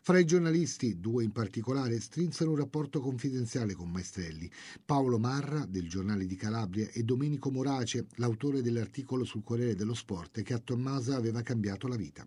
Fra 0.03 0.19
i 0.19 0.25
giornalisti, 0.25 0.99
due 0.99 1.23
in 1.23 1.31
particolare, 1.31 2.01
strinsero 2.01 2.51
un 2.51 2.57
rapporto 2.57 2.99
confidenziale 3.01 3.75
con 3.75 3.91
Maestrelli, 3.91 4.51
Paolo 4.85 5.21
Marra, 5.21 5.65
del 5.65 5.89
Giornale 5.89 6.27
di 6.27 6.35
Calabria, 6.35 6.89
e 6.91 7.05
Domenico 7.05 7.53
Morace, 7.53 8.07
l'autore 8.17 8.63
dell'articolo 8.63 9.23
sul 9.25 9.45
Corriere 9.45 9.77
dello 9.77 9.95
Sport 9.95 10.43
che 10.43 10.55
a 10.55 10.59
Tommasa 10.59 11.15
aveva 11.15 11.43
cambiato 11.43 11.87
la 11.87 11.97
vita. 11.97 12.27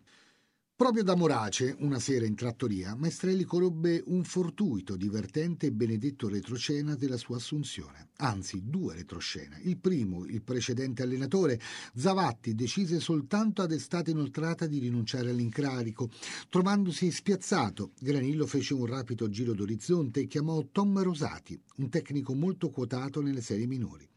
Proprio 0.82 1.04
da 1.04 1.16
Morace, 1.16 1.76
una 1.82 2.00
sera 2.00 2.26
in 2.26 2.34
trattoria, 2.34 2.96
Maestrelli 2.96 3.44
conobbe 3.44 4.02
un 4.08 4.24
fortuito, 4.24 4.96
divertente 4.96 5.68
e 5.68 5.72
benedetto 5.72 6.28
retroscena 6.28 6.96
della 6.96 7.18
sua 7.18 7.36
assunzione. 7.36 8.10
Anzi, 8.16 8.64
due 8.66 8.96
retroscena. 8.96 9.60
Il 9.62 9.78
primo, 9.78 10.26
il 10.26 10.42
precedente 10.42 11.04
allenatore, 11.04 11.60
Zavatti, 11.94 12.56
decise 12.56 13.00
soltanto 13.00 13.62
ad 13.62 13.72
estate 13.72 14.10
inoltrata 14.10 14.66
di 14.66 14.80
rinunciare 14.80 15.30
all'incarico. 15.30 16.10
Trovandosi 16.50 17.12
spiazzato, 17.12 17.92
Granillo 18.00 18.48
fece 18.48 18.74
un 18.74 18.88
rapido 18.88 19.30
giro 19.30 19.54
d'orizzonte 19.54 20.22
e 20.22 20.26
chiamò 20.26 20.66
Tom 20.72 21.00
Rosati, 21.00 21.62
un 21.76 21.90
tecnico 21.90 22.34
molto 22.34 22.72
quotato 22.72 23.22
nelle 23.22 23.42
serie 23.42 23.68
minori. 23.68 24.10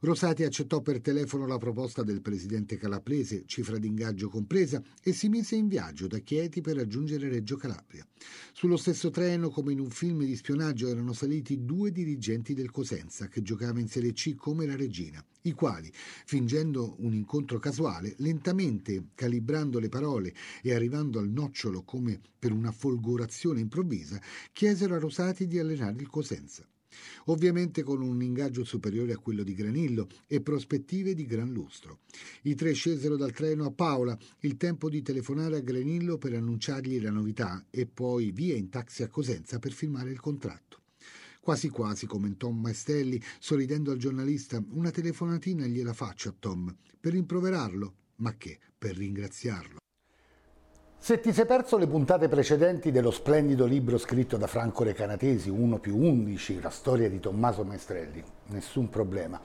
Rosati 0.00 0.44
accettò 0.44 0.80
per 0.80 1.00
telefono 1.00 1.44
la 1.44 1.58
proposta 1.58 2.04
del 2.04 2.22
presidente 2.22 2.76
calabrese, 2.76 3.42
cifra 3.46 3.78
d'ingaggio 3.78 4.28
compresa, 4.28 4.80
e 5.02 5.12
si 5.12 5.28
mise 5.28 5.56
in 5.56 5.66
viaggio 5.66 6.06
da 6.06 6.18
Chieti 6.18 6.60
per 6.60 6.76
raggiungere 6.76 7.28
Reggio 7.28 7.56
Calabria. 7.56 8.06
Sullo 8.52 8.76
stesso 8.76 9.10
treno, 9.10 9.50
come 9.50 9.72
in 9.72 9.80
un 9.80 9.90
film 9.90 10.22
di 10.24 10.36
spionaggio, 10.36 10.86
erano 10.86 11.12
saliti 11.12 11.64
due 11.64 11.90
dirigenti 11.90 12.54
del 12.54 12.70
Cosenza, 12.70 13.26
che 13.26 13.42
giocava 13.42 13.80
in 13.80 13.88
Serie 13.88 14.12
C 14.12 14.36
come 14.36 14.66
la 14.66 14.76
regina, 14.76 15.24
i 15.42 15.52
quali, 15.52 15.90
fingendo 15.92 16.94
un 16.98 17.12
incontro 17.12 17.58
casuale, 17.58 18.14
lentamente 18.18 19.08
calibrando 19.16 19.80
le 19.80 19.88
parole 19.88 20.32
e 20.62 20.74
arrivando 20.74 21.18
al 21.18 21.28
nocciolo 21.28 21.82
come 21.82 22.20
per 22.38 22.52
una 22.52 22.70
folgorazione 22.70 23.58
improvvisa, 23.58 24.20
chiesero 24.52 24.94
a 24.94 24.98
Rosati 25.00 25.48
di 25.48 25.58
allenare 25.58 26.00
il 26.00 26.08
Cosenza 26.08 26.64
ovviamente 27.26 27.82
con 27.82 28.02
un 28.02 28.22
ingaggio 28.22 28.64
superiore 28.64 29.12
a 29.12 29.18
quello 29.18 29.42
di 29.42 29.54
Granillo 29.54 30.08
e 30.26 30.40
prospettive 30.40 31.14
di 31.14 31.26
gran 31.26 31.52
lustro. 31.52 32.00
I 32.42 32.54
tre 32.54 32.72
scesero 32.72 33.16
dal 33.16 33.32
treno 33.32 33.66
a 33.66 33.70
Paola, 33.70 34.16
il 34.40 34.56
tempo 34.56 34.88
di 34.88 35.02
telefonare 35.02 35.56
a 35.56 35.60
Granillo 35.60 36.18
per 36.18 36.34
annunciargli 36.34 37.00
la 37.00 37.10
novità 37.10 37.64
e 37.70 37.86
poi 37.86 38.30
via 38.30 38.56
in 38.56 38.68
taxi 38.68 39.02
a 39.02 39.08
Cosenza 39.08 39.58
per 39.58 39.72
firmare 39.72 40.10
il 40.10 40.20
contratto. 40.20 40.80
Quasi 41.40 41.70
quasi, 41.70 42.06
commentò 42.06 42.50
Maestelli, 42.50 43.22
sorridendo 43.38 43.90
al 43.90 43.96
giornalista, 43.96 44.62
una 44.72 44.90
telefonatina 44.90 45.66
gliela 45.66 45.94
faccio 45.94 46.28
a 46.28 46.34
Tom, 46.38 46.76
per 47.00 47.12
rimproverarlo, 47.12 47.94
ma 48.16 48.36
che, 48.36 48.58
per 48.76 48.96
ringraziarlo. 48.96 49.78
Se 51.00 51.20
ti 51.20 51.32
sei 51.32 51.46
perso 51.46 51.78
le 51.78 51.86
puntate 51.86 52.28
precedenti 52.28 52.90
dello 52.90 53.12
splendido 53.12 53.64
libro 53.64 53.96
scritto 53.98 54.36
da 54.36 54.46
Franco 54.46 54.82
Recanatesi, 54.82 55.48
1 55.48 55.78
più 55.78 55.96
11, 55.96 56.60
la 56.60 56.70
storia 56.70 57.08
di 57.08 57.20
Tommaso 57.20 57.64
Maestrelli, 57.64 58.22
nessun 58.48 58.90
problema. 58.90 59.40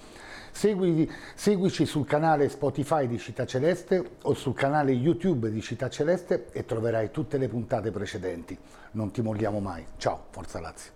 Segui, 0.51 1.09
seguici 1.35 1.85
sul 1.85 2.05
canale 2.05 2.49
Spotify 2.49 3.07
di 3.07 3.17
Città 3.17 3.45
Celeste 3.45 4.15
o 4.23 4.33
sul 4.33 4.55
canale 4.55 4.91
YouTube 4.91 5.51
di 5.51 5.61
Città 5.61 5.89
Celeste 5.89 6.47
e 6.51 6.65
troverai 6.65 7.11
tutte 7.11 7.37
le 7.37 7.47
puntate 7.47 7.91
precedenti. 7.91 8.57
Non 8.91 9.11
ti 9.11 9.21
molliamo 9.21 9.59
mai. 9.59 9.85
Ciao, 9.97 10.25
Forza 10.31 10.59
Lazio. 10.59 10.92